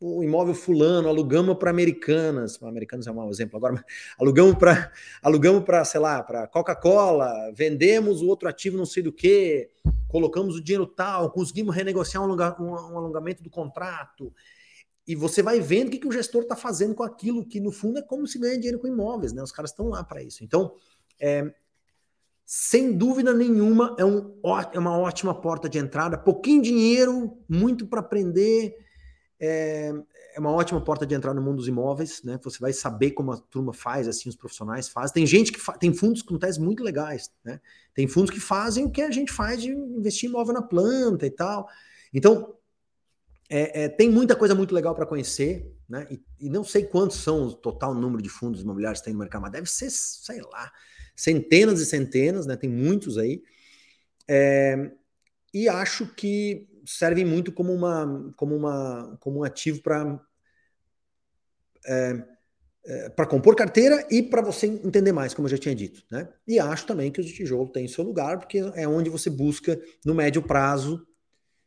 [0.00, 3.84] o imóvel fulano, alugamos para Americanas, Americanas é um mau exemplo agora,
[4.18, 4.92] alugamos para,
[5.22, 9.70] alugamos para, sei lá, para Coca-Cola, vendemos o outro ativo não sei do que,
[10.06, 14.32] colocamos o dinheiro tal, conseguimos renegociar um, um, um alongamento do contrato,
[15.08, 17.72] e você vai vendo o que, que o gestor está fazendo com aquilo, que no
[17.72, 19.42] fundo é como se ganha dinheiro com imóveis, né?
[19.42, 20.44] Os caras estão lá para isso.
[20.44, 20.74] Então,
[21.18, 21.50] é,
[22.44, 24.38] sem dúvida nenhuma, é, um,
[24.70, 26.18] é uma ótima porta de entrada.
[26.18, 28.76] Pouquinho dinheiro, muito para aprender.
[29.40, 29.92] É,
[30.34, 32.38] é, uma ótima porta de entrada no mundo dos imóveis, né?
[32.42, 35.14] Você vai saber como a turma faz, assim, os profissionais fazem.
[35.14, 37.60] Tem gente que tem fundos com teses muito legais, né?
[37.94, 41.30] Tem fundos que fazem o que a gente faz de investir imóvel na planta e
[41.30, 41.68] tal.
[42.12, 42.54] Então,
[43.48, 46.06] é, é, tem muita coisa muito legal para conhecer, né?
[46.10, 49.20] E, e, não sei quantos são o total número de fundos imobiliários que tem no
[49.20, 50.70] mercado, mas deve ser, sei lá,
[51.16, 52.56] centenas e centenas, né?
[52.56, 53.42] Tem muitos aí.
[54.28, 54.90] É,
[55.54, 60.20] e acho que servem muito como uma como uma como um ativo para
[61.86, 62.24] é,
[62.84, 66.28] é, para compor carteira e para você entender mais, como eu já tinha dito, né?
[66.46, 70.14] E acho também que o tijolo tem seu lugar, porque é onde você busca no
[70.14, 71.06] médio prazo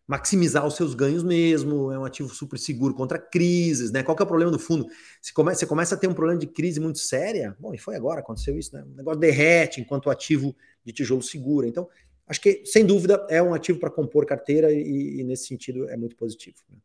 [0.07, 4.03] maximizar os seus ganhos mesmo, é um ativo super seguro contra crises, né?
[4.03, 4.85] Qual que é o problema do fundo?
[5.21, 7.95] Se come, você começa a ter um problema de crise muito séria, bom, e foi
[7.95, 8.83] agora, aconteceu isso, né?
[8.83, 10.53] O negócio derrete enquanto o ativo
[10.83, 11.65] de tijolo segura.
[11.65, 11.87] Então,
[12.31, 15.97] acho que, sem dúvida, é um ativo para compor carteira e, e, nesse sentido, é
[15.97, 16.55] muito positivo.
[16.69, 16.77] Né?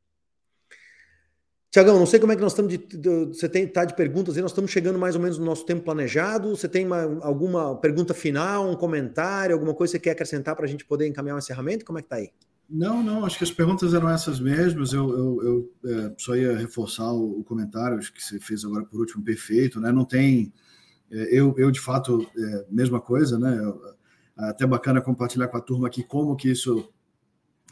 [1.70, 4.34] Tiagão, não sei como é que nós estamos de, de, você tem tá de perguntas
[4.34, 6.48] aí, nós estamos chegando mais ou menos no nosso tempo planejado.
[6.56, 10.64] Você tem uma, alguma pergunta final, um comentário, alguma coisa que você quer acrescentar para
[10.64, 11.84] a gente poder encaminhar o encerramento?
[11.84, 12.30] Como é que está aí?
[12.68, 14.92] Não, não, acho que as perguntas eram essas mesmas.
[14.92, 15.42] Eu, eu,
[15.84, 19.78] eu é, só ia reforçar o, o, comentário que você fez agora por último, perfeito,
[19.78, 19.92] né?
[19.92, 20.52] Não tem.
[21.10, 23.56] É, eu, eu, de fato, é, mesma coisa, né?
[24.36, 26.88] Até bacana compartilhar com a turma aqui como que isso,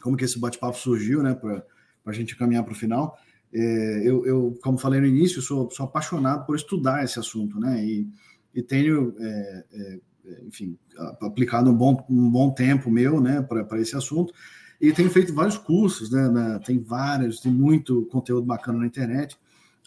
[0.01, 1.63] como que esse bate-papo surgiu, né, para
[2.05, 3.17] a gente caminhar para o final.
[3.53, 7.83] É, eu, eu, como falei no início, sou, sou apaixonado por estudar esse assunto, né,
[7.85, 8.09] e,
[8.53, 9.99] e tenho, é, é,
[10.47, 10.77] enfim,
[11.21, 14.33] aplicado um bom, um bom tempo meu, né, para esse assunto.
[14.81, 19.37] E tenho feito vários cursos, né, na, tem vários, tem muito conteúdo bacana na internet,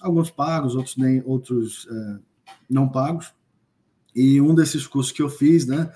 [0.01, 2.19] alguns pagos, outros nem, outros é,
[2.71, 3.35] não pagos.
[4.15, 5.93] E um desses cursos que eu fiz, né,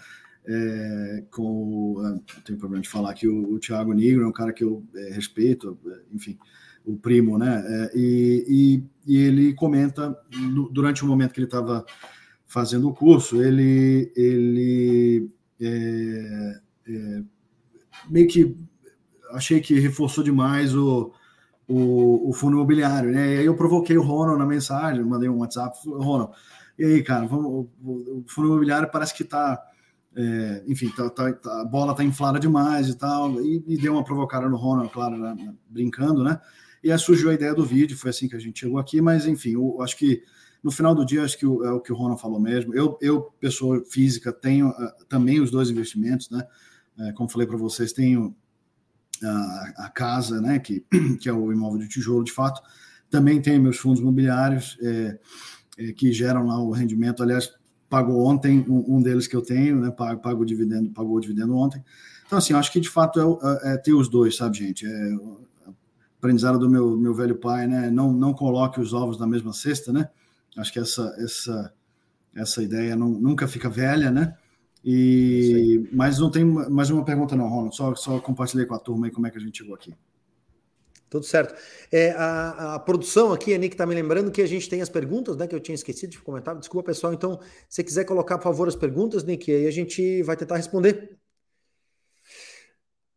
[0.47, 4.53] é, com não tenho problema de falar que o, o Thiago Negro é um cara
[4.53, 6.38] que eu é, respeito, é, enfim,
[6.84, 7.62] o primo, né?
[7.66, 8.45] É, e,
[9.07, 10.16] e, e, ele comenta
[10.70, 11.84] durante o momento que ele estava
[12.47, 15.30] fazendo o curso, ele ele
[15.61, 17.22] é, é,
[18.11, 18.57] meio que
[19.30, 21.12] achei que reforçou demais o,
[21.68, 23.34] o, o, fundo imobiliário, né?
[23.34, 26.32] E aí eu provoquei o Ronald na mensagem, mandei um WhatsApp, Ronald,
[26.78, 29.62] e aí, cara, vamos, o, o fundo imobiliário parece que está
[30.17, 33.95] é, enfim, tá, tá, tá, a bola tá inflada demais e tal, e, e deu
[33.95, 36.41] uma provocada no Ronald, claro, né, brincando, né?
[36.85, 39.27] E aí surgiu a ideia do vídeo, foi assim que a gente chegou aqui, mas
[39.27, 40.23] enfim, eu acho que
[40.63, 42.73] no final do dia, acho que o, é o que o Ronald falou mesmo.
[42.73, 46.47] Eu, eu pessoa física, tenho uh, também os dois investimentos, né?
[46.99, 48.35] É, como falei para vocês, tenho
[49.23, 50.59] a, a, casa, né?
[50.61, 50.85] Que,
[51.21, 52.63] que é o imóvel de tijolo, de fato.
[53.11, 55.19] Também tenho meus fundos imobiliários, é,
[55.79, 57.23] é, que geram lá o rendimento.
[57.23, 57.53] Aliás,
[57.93, 59.90] pagou ontem, um, um deles que eu tenho, né?
[59.90, 61.84] Pago, o dividendo, pagou o dividendo ontem.
[62.24, 64.86] Então, assim, acho que de fato é, é, é ter os dois, sabe, gente?
[64.86, 65.11] É,
[66.16, 67.90] aprendizado do meu, meu velho pai, né?
[67.90, 70.09] Não, não coloque os ovos na mesma cesta, né?
[70.57, 71.74] Acho que essa, essa,
[72.34, 74.38] essa ideia não, nunca fica velha, né?
[74.82, 77.76] E, mas não tem mais uma pergunta, não, Ronald.
[77.76, 79.95] Só, só compartilhei com a turma aí como é que a gente chegou aqui.
[81.13, 81.55] Tudo certo.
[81.93, 84.89] É, a, a, produção aqui, a Nick está me lembrando que a gente tem as
[84.89, 85.47] perguntas, né?
[85.47, 86.57] Que eu tinha esquecido de comentar.
[86.59, 87.13] Desculpa, pessoal.
[87.13, 87.39] Então,
[87.69, 91.19] se quiser colocar, por favor, as perguntas, Nick, aí a gente vai tentar responder.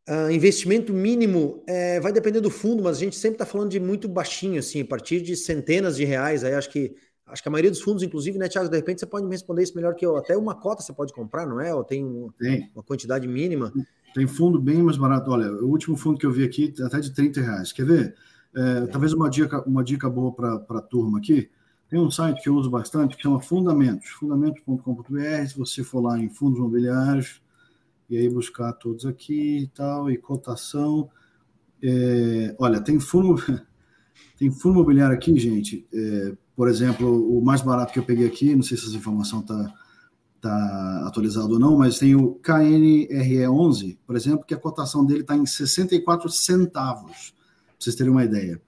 [0.10, 3.80] Uh, investimento mínimo é, vai depender do fundo, mas a gente sempre está falando de
[3.80, 6.43] muito baixinho, assim, a partir de centenas de reais.
[6.43, 6.93] Aí acho que
[7.26, 8.68] acho que a maioria dos fundos, inclusive, né, Thiago?
[8.68, 10.18] De repente você pode me responder isso melhor que eu.
[10.18, 11.74] Até uma cota você pode comprar, não é?
[11.74, 12.70] Ou tem, um, tem.
[12.76, 13.72] uma quantidade mínima.
[14.16, 15.30] Tem fundo bem mais barato.
[15.30, 17.74] Olha, o último fundo que eu vi aqui até de 30 reais.
[17.74, 18.16] Quer ver?
[18.55, 18.88] É, é.
[18.88, 21.49] Talvez uma dica, uma dica boa para a turma aqui.
[21.89, 25.47] Tem um site que eu uso bastante que chama Fundamentos, fundamentos.com.br.
[25.49, 27.41] Se você for lá em fundos imobiliários
[28.09, 31.09] e aí buscar todos aqui e tal, e cotação.
[31.84, 33.36] É, olha, tem fundo,
[34.39, 35.86] tem fundo imobiliário aqui, gente.
[35.93, 39.41] É, por exemplo, o mais barato que eu peguei aqui, não sei se essa informação
[39.41, 39.74] está
[40.48, 45.36] está atualizado ou não, mas tem o KNRE11, por exemplo, que a cotação dele está
[45.36, 47.34] em 64 centavos,
[47.66, 48.62] para vocês terem uma ideia.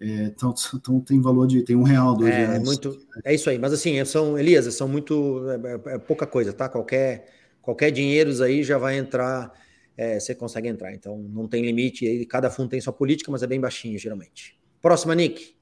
[0.00, 2.62] É, então, então, tem valor de tem um real, dois é, reais.
[2.62, 6.52] Muito, é isso aí, mas assim, são, Elias, são muito é, é, é, pouca coisa,
[6.52, 6.68] tá?
[6.68, 7.26] Qualquer,
[7.60, 9.52] qualquer dinheiro aí já vai entrar,
[9.96, 10.92] é, você consegue entrar.
[10.92, 14.58] Então não tem limite, cada fundo tem sua política, mas é bem baixinho geralmente.
[14.80, 15.54] Próxima, Nick.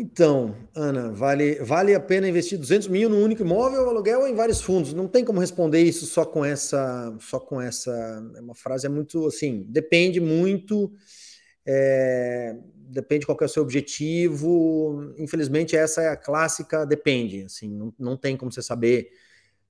[0.00, 4.34] Então, Ana, vale, vale a pena investir 200 mil no único imóvel, aluguel ou em
[4.34, 4.94] vários fundos?
[4.94, 7.92] Não tem como responder isso só com essa, só com essa.
[8.34, 9.66] É uma frase é muito assim.
[9.68, 10.90] Depende muito.
[11.66, 15.12] É, depende qual é o seu objetivo.
[15.18, 16.86] Infelizmente, essa é a clássica.
[16.86, 17.42] Depende.
[17.42, 19.10] Assim, não, não tem como você saber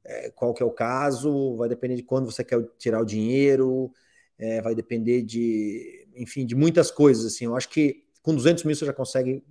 [0.05, 1.57] é, qual que é o caso.
[1.57, 3.91] Vai depender de quando você quer tirar o dinheiro.
[4.39, 7.27] É, vai depender de, enfim, de muitas coisas.
[7.27, 9.43] Assim, eu acho que com 200 mil você já consegue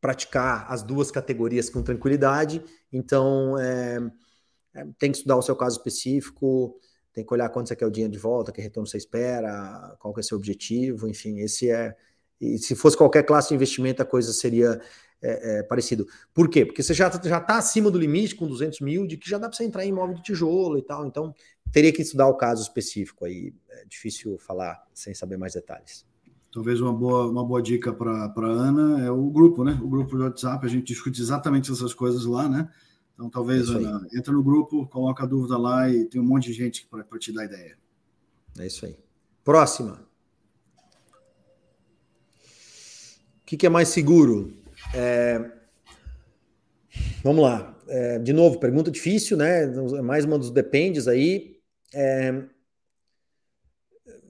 [0.00, 2.62] praticar as duas categorias com tranquilidade.
[2.92, 3.98] Então, é,
[4.74, 6.78] é, tem que estudar o seu caso específico,
[7.12, 10.14] tem que olhar quando você quer o dinheiro de volta, que retorno você espera, qual
[10.14, 11.96] que é o seu objetivo, enfim, esse é.
[12.40, 14.80] E se fosse qualquer classe de investimento, a coisa seria
[15.20, 16.06] é, é, parecido.
[16.32, 16.64] Por quê?
[16.64, 19.48] Porque você já já está acima do limite com 200 mil, de que já dá
[19.48, 21.06] para você entrar em imóvel de tijolo e tal.
[21.06, 21.34] Então,
[21.72, 23.52] teria que estudar o caso específico aí.
[23.70, 26.07] É difícil falar sem saber mais detalhes.
[26.52, 29.78] Talvez uma boa, uma boa dica para a Ana é o grupo, né?
[29.82, 32.68] O grupo do WhatsApp, a gente discute exatamente essas coisas lá, né?
[33.14, 36.46] Então, talvez, é Ana, entra no grupo, coloca a dúvida lá e tem um monte
[36.46, 37.76] de gente para te dar ideia.
[38.58, 38.96] É isso aí.
[39.44, 40.00] Próxima.
[43.42, 44.52] O que, que é mais seguro?
[44.94, 45.52] É...
[47.22, 47.76] Vamos lá.
[47.88, 49.66] É, de novo, pergunta difícil, né?
[50.02, 51.58] Mais uma dos dependes aí.
[51.92, 52.44] É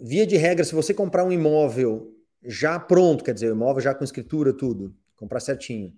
[0.01, 3.94] via de regra, se você comprar um imóvel já pronto, quer dizer, o imóvel já
[3.94, 5.92] com escritura, tudo, comprar certinho,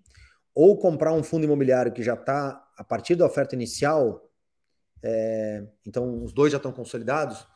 [0.54, 4.28] ou comprar um fundo imobiliário que já está a partir da oferta inicial,
[5.02, 7.46] é, então os dois já estão consolidados,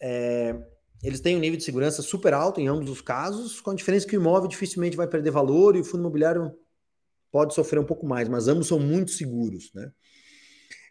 [0.00, 0.54] é,
[1.02, 4.06] eles têm um nível de segurança super alto em ambos os casos, com a diferença
[4.06, 6.52] que o imóvel dificilmente vai perder valor e o fundo imobiliário
[7.30, 9.92] pode sofrer um pouco mais, mas ambos são muito seguros, né?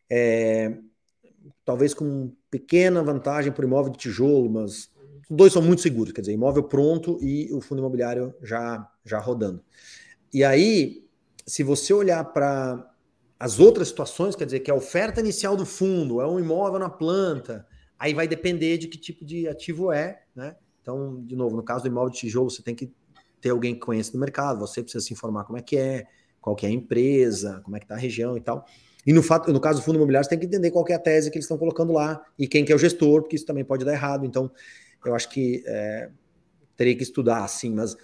[0.09, 0.77] É,
[1.65, 4.89] talvez com pequena vantagem por imóvel de tijolo, mas
[5.29, 9.19] os dois são muito seguros, quer dizer, imóvel pronto e o fundo imobiliário já, já
[9.19, 9.61] rodando.
[10.33, 11.05] E aí,
[11.45, 12.93] se você olhar para
[13.39, 16.89] as outras situações, quer dizer, que a oferta inicial do fundo é um imóvel na
[16.89, 17.67] planta,
[17.99, 20.55] aí vai depender de que tipo de ativo é, né?
[20.81, 22.93] Então, de novo, no caso do imóvel de tijolo, você tem que
[23.41, 26.07] ter alguém que conheça do mercado, você precisa se informar como é que é,
[26.39, 28.65] qual que é a empresa, como é que está a região e tal.
[29.07, 30.99] E no, fato, no caso do fundo imobiliário, você tem que entender qual é a
[30.99, 33.63] tese que eles estão colocando lá e quem que é o gestor, porque isso também
[33.63, 34.25] pode dar errado.
[34.25, 34.51] Então,
[35.05, 36.09] eu acho que é,
[36.75, 37.95] teria que estudar assim, mas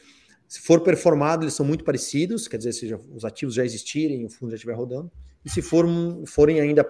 [0.47, 4.29] se for performado, eles são muito parecidos, quer dizer, se os ativos já existirem, o
[4.29, 5.11] fundo já estiver rodando,
[5.43, 5.85] e se for,
[6.25, 6.89] forem ainda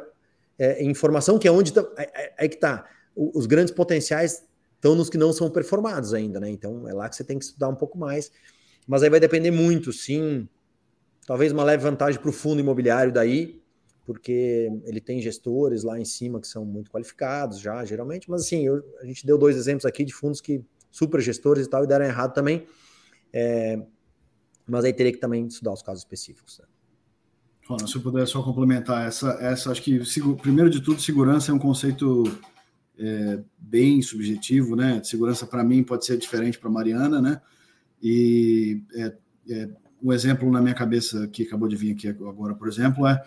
[0.60, 4.44] é, informação, que é onde tá, é, é, é que está, os grandes potenciais
[4.76, 6.50] estão nos que não são performados ainda, né?
[6.50, 8.32] Então é lá que você tem que estudar um pouco mais,
[8.86, 10.48] mas aí vai depender muito, sim,
[11.26, 13.63] talvez uma leve vantagem para o fundo imobiliário daí,
[14.06, 18.66] porque ele tem gestores lá em cima que são muito qualificados já, geralmente, mas assim,
[18.66, 21.88] eu, a gente deu dois exemplos aqui de fundos que super gestores e tal, e
[21.88, 22.68] deram errado também,
[23.32, 23.82] é,
[24.68, 26.60] mas aí teria que também estudar os casos específicos.
[26.60, 26.66] Né?
[27.88, 30.02] Se eu puder só complementar essa, essa acho que
[30.42, 32.24] primeiro de tudo segurança é um conceito
[33.00, 35.02] é, bem subjetivo, né?
[35.02, 37.42] Segurança para mim pode ser diferente para Mariana, né?
[38.02, 39.70] E é,
[40.02, 43.24] um exemplo na minha cabeça que acabou de vir aqui agora, por exemplo, é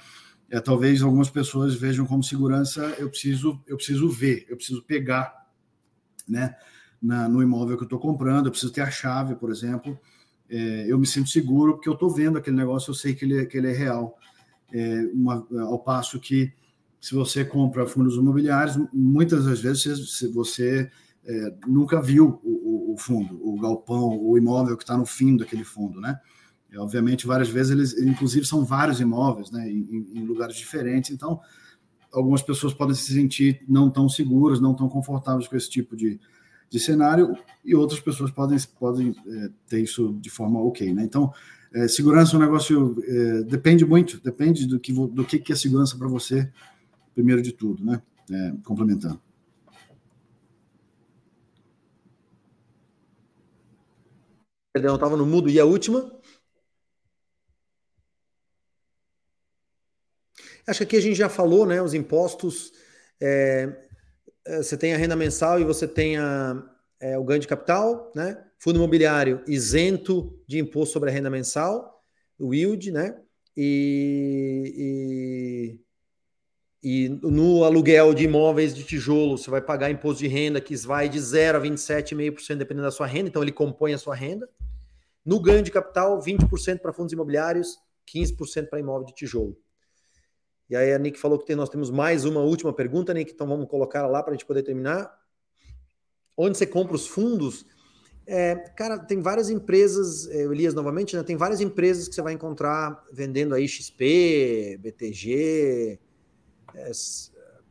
[0.51, 5.47] é, talvez algumas pessoas vejam como segurança eu preciso eu preciso ver eu preciso pegar
[6.29, 6.55] né
[7.03, 9.99] na, no imóvel que eu estou comprando eu preciso ter a chave por exemplo.
[10.49, 13.41] É, eu me sinto seguro porque eu estou vendo aquele negócio eu sei que ele,
[13.41, 14.17] é, que ele é real.
[14.73, 16.53] É, uma, ao passo que
[17.01, 20.91] se você compra fundos imobiliários muitas das vezes você
[21.25, 25.37] é, nunca viu o, o, o fundo o galpão o imóvel que está no fim
[25.37, 26.21] daquele fundo né
[26.71, 31.11] e, obviamente, várias vezes eles, inclusive, são vários imóveis, né, em, em, lugares diferentes.
[31.11, 31.41] Então,
[32.13, 36.21] algumas pessoas podem se sentir não tão seguras, não tão confortáveis com esse tipo de,
[36.69, 40.93] de cenário, e outras pessoas podem, podem é, ter isso de forma ok.
[40.93, 41.05] Né?
[41.05, 41.33] Então,
[41.73, 45.57] é, segurança é um negócio é, depende muito, depende do que do que, que é
[45.57, 46.51] segurança para você,
[47.15, 48.01] primeiro de tudo, né?
[48.31, 49.21] É, complementando.
[54.73, 55.49] Perdão, eu estava no mudo.
[55.49, 56.16] E a última?
[60.67, 61.81] Acho que aqui a gente já falou, né?
[61.81, 62.73] Os impostos.
[63.21, 63.73] É,
[64.45, 66.61] é, você tem a renda mensal e você tem a,
[67.01, 68.43] é, o ganho de capital, né?
[68.59, 72.03] Fundo imobiliário isento de imposto sobre a renda mensal,
[72.39, 73.17] o yield, né?
[73.57, 75.79] E,
[76.83, 80.77] e, e, no aluguel de imóveis de tijolo, você vai pagar imposto de renda que
[80.77, 84.49] vai de 0 a 27,5% dependendo da sua renda, então ele compõe a sua renda.
[85.25, 89.57] No ganho de capital, 20% para fundos imobiliários, 15% para imóvel de tijolo.
[90.69, 93.47] E aí a Nick falou que tem, nós temos mais uma última pergunta, Nick, então
[93.47, 95.13] vamos colocar lá para a gente poder terminar.
[96.37, 97.65] Onde você compra os fundos?
[98.27, 101.23] É, cara, tem várias empresas, é, Elias novamente, né?
[101.23, 106.01] Tem várias empresas que você vai encontrar vendendo aí XP, BTG,
[106.75, 106.91] é,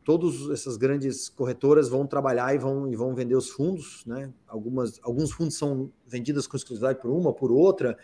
[0.02, 4.32] todas essas grandes corretoras vão trabalhar e vão, e vão vender os fundos, né?
[4.46, 7.98] Algumas, alguns fundos são vendidos com exclusividade por uma, por outra.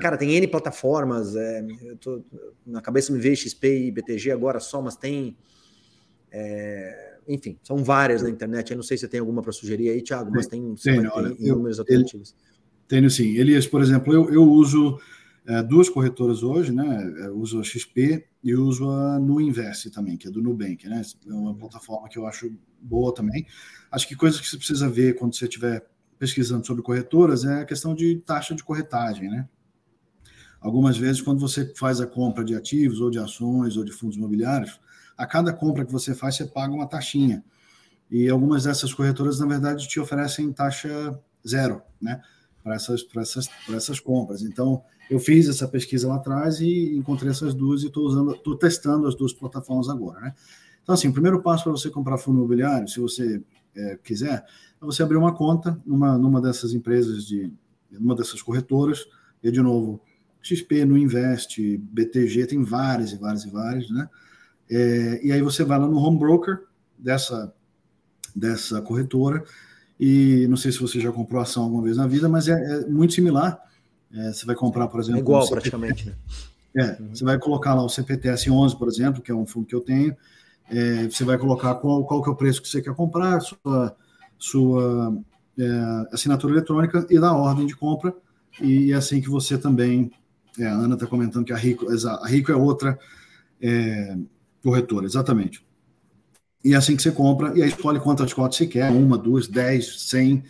[0.00, 1.36] Cara, tem N plataformas.
[1.36, 1.64] É,
[2.00, 2.24] tô,
[2.66, 5.36] na cabeça me veio XP e BTG agora só, mas tem.
[6.30, 8.70] É, enfim, são várias na internet.
[8.70, 11.34] Eu não sei se tem alguma para sugerir aí, Thiago, mas tem, tem, tem olha,
[11.38, 12.34] inúmeras alternativas.
[12.88, 13.36] Tenho sim.
[13.36, 14.98] Elias, por exemplo, eu, eu uso
[15.46, 17.14] é, duas corretoras hoje, né?
[17.18, 21.02] Eu uso a XP e uso a Nuinvest também, que é do Nubank, né?
[21.26, 23.46] É uma plataforma que eu acho boa também.
[23.90, 25.86] Acho que coisas que você precisa ver quando você estiver
[26.18, 29.48] pesquisando sobre corretoras é a questão de taxa de corretagem, né?
[30.64, 34.16] Algumas vezes, quando você faz a compra de ativos, ou de ações, ou de fundos
[34.16, 34.80] imobiliários,
[35.14, 37.44] a cada compra que você faz, você paga uma taxinha.
[38.10, 42.18] E algumas dessas corretoras, na verdade, te oferecem taxa zero, né?
[42.62, 44.40] Para essas, essas, essas compras.
[44.40, 48.56] Então, eu fiz essa pesquisa lá atrás e encontrei essas duas e estou usando, estou
[48.56, 50.34] testando as duas plataformas agora, né?
[50.82, 53.42] Então, assim, o primeiro passo para você comprar fundo imobiliário, se você
[53.76, 54.46] é, quiser,
[54.80, 57.52] é você abrir uma conta numa, numa dessas empresas de,
[57.90, 59.04] numa dessas corretoras.
[59.42, 60.00] E, de novo,
[60.44, 64.08] XP no Invest, BTG, tem várias e várias e várias, né?
[64.70, 66.60] É, e aí você vai lá no home broker
[66.98, 67.52] dessa,
[68.34, 69.42] dessa corretora,
[69.98, 72.86] e não sei se você já comprou ação alguma vez na vida, mas é, é
[72.86, 73.58] muito similar.
[74.12, 75.18] É, você vai comprar, por exemplo.
[75.18, 76.06] É igual, praticamente.
[76.06, 76.14] Né?
[76.76, 77.14] É, uhum.
[77.14, 79.80] você vai colocar lá o CPTS 11, por exemplo, que é um fundo que eu
[79.80, 80.16] tenho.
[80.68, 83.96] É, você vai colocar qual, qual que é o preço que você quer comprar, sua,
[84.38, 85.16] sua
[85.58, 88.14] é, assinatura eletrônica e dar ordem de compra.
[88.60, 90.10] E é assim que você também
[90.58, 92.98] É, a Ana está comentando que a Rico, a Rico é outra
[93.60, 94.16] é,
[94.62, 95.64] corretora, exatamente.
[96.64, 99.46] E é assim que você compra, e aí escolhe quantas cotas você quer, uma, duas,
[99.48, 100.42] dez, cem,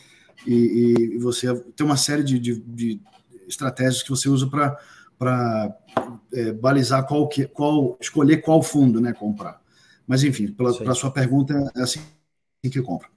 [0.46, 3.00] e, e você tem uma série de, de, de
[3.48, 5.76] estratégias que você usa para
[6.32, 9.60] é, balizar qual, que, qual, escolher qual fundo né, comprar.
[10.06, 12.00] Mas, enfim, para a sua pergunta, é assim
[12.62, 13.08] que compra.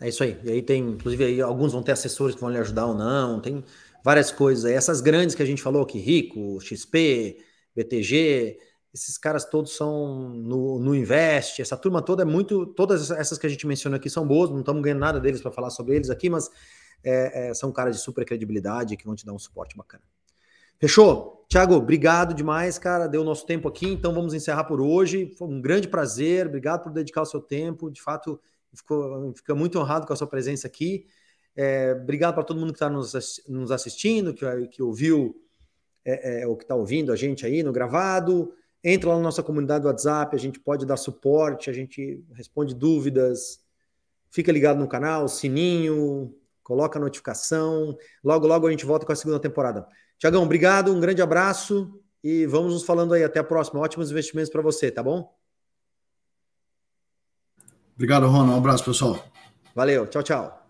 [0.00, 0.38] É isso aí.
[0.42, 3.40] E aí tem, inclusive, aí, alguns vão ter assessores que vão lhe ajudar ou não,
[3.40, 3.62] tem
[4.02, 4.70] várias coisas.
[4.70, 7.38] Essas grandes que a gente falou aqui, Rico, XP,
[7.74, 8.58] BTG,
[8.92, 12.66] esses caras todos são no, no Invest, essa turma toda é muito.
[12.66, 15.50] Todas essas que a gente menciona aqui são boas, não estamos ganhando nada deles para
[15.50, 16.50] falar sobre eles aqui, mas
[17.02, 20.02] é, é, são caras de super credibilidade que vão te dar um suporte bacana.
[20.78, 21.46] Fechou?
[21.48, 23.06] Thiago, obrigado demais, cara.
[23.06, 25.32] Deu nosso tempo aqui, então vamos encerrar por hoje.
[25.38, 26.48] Foi um grande prazer.
[26.48, 27.90] Obrigado por dedicar o seu tempo.
[27.90, 28.40] De fato,
[28.74, 31.06] ficou, fica muito honrado com a sua presença aqui.
[31.54, 33.12] É, obrigado para todo mundo que está nos,
[33.48, 35.36] nos, assistindo, que, que ouviu
[36.04, 38.52] é, é, ou que está ouvindo a gente aí no gravado.
[38.82, 42.74] Entra lá na nossa comunidade do WhatsApp, a gente pode dar suporte, a gente responde
[42.74, 43.60] dúvidas.
[44.30, 47.96] Fica ligado no canal, sininho, coloca a notificação.
[48.24, 49.86] Logo, logo a gente volta com a segunda temporada.
[50.18, 53.22] Tiagão, obrigado, um grande abraço e vamos nos falando aí.
[53.22, 53.80] Até a próxima.
[53.80, 55.32] Ótimos investimentos para você, tá bom?
[57.94, 58.54] Obrigado, Ronald.
[58.54, 59.24] Um abraço, pessoal.
[59.74, 60.06] Valeu.
[60.06, 60.61] Tchau, tchau.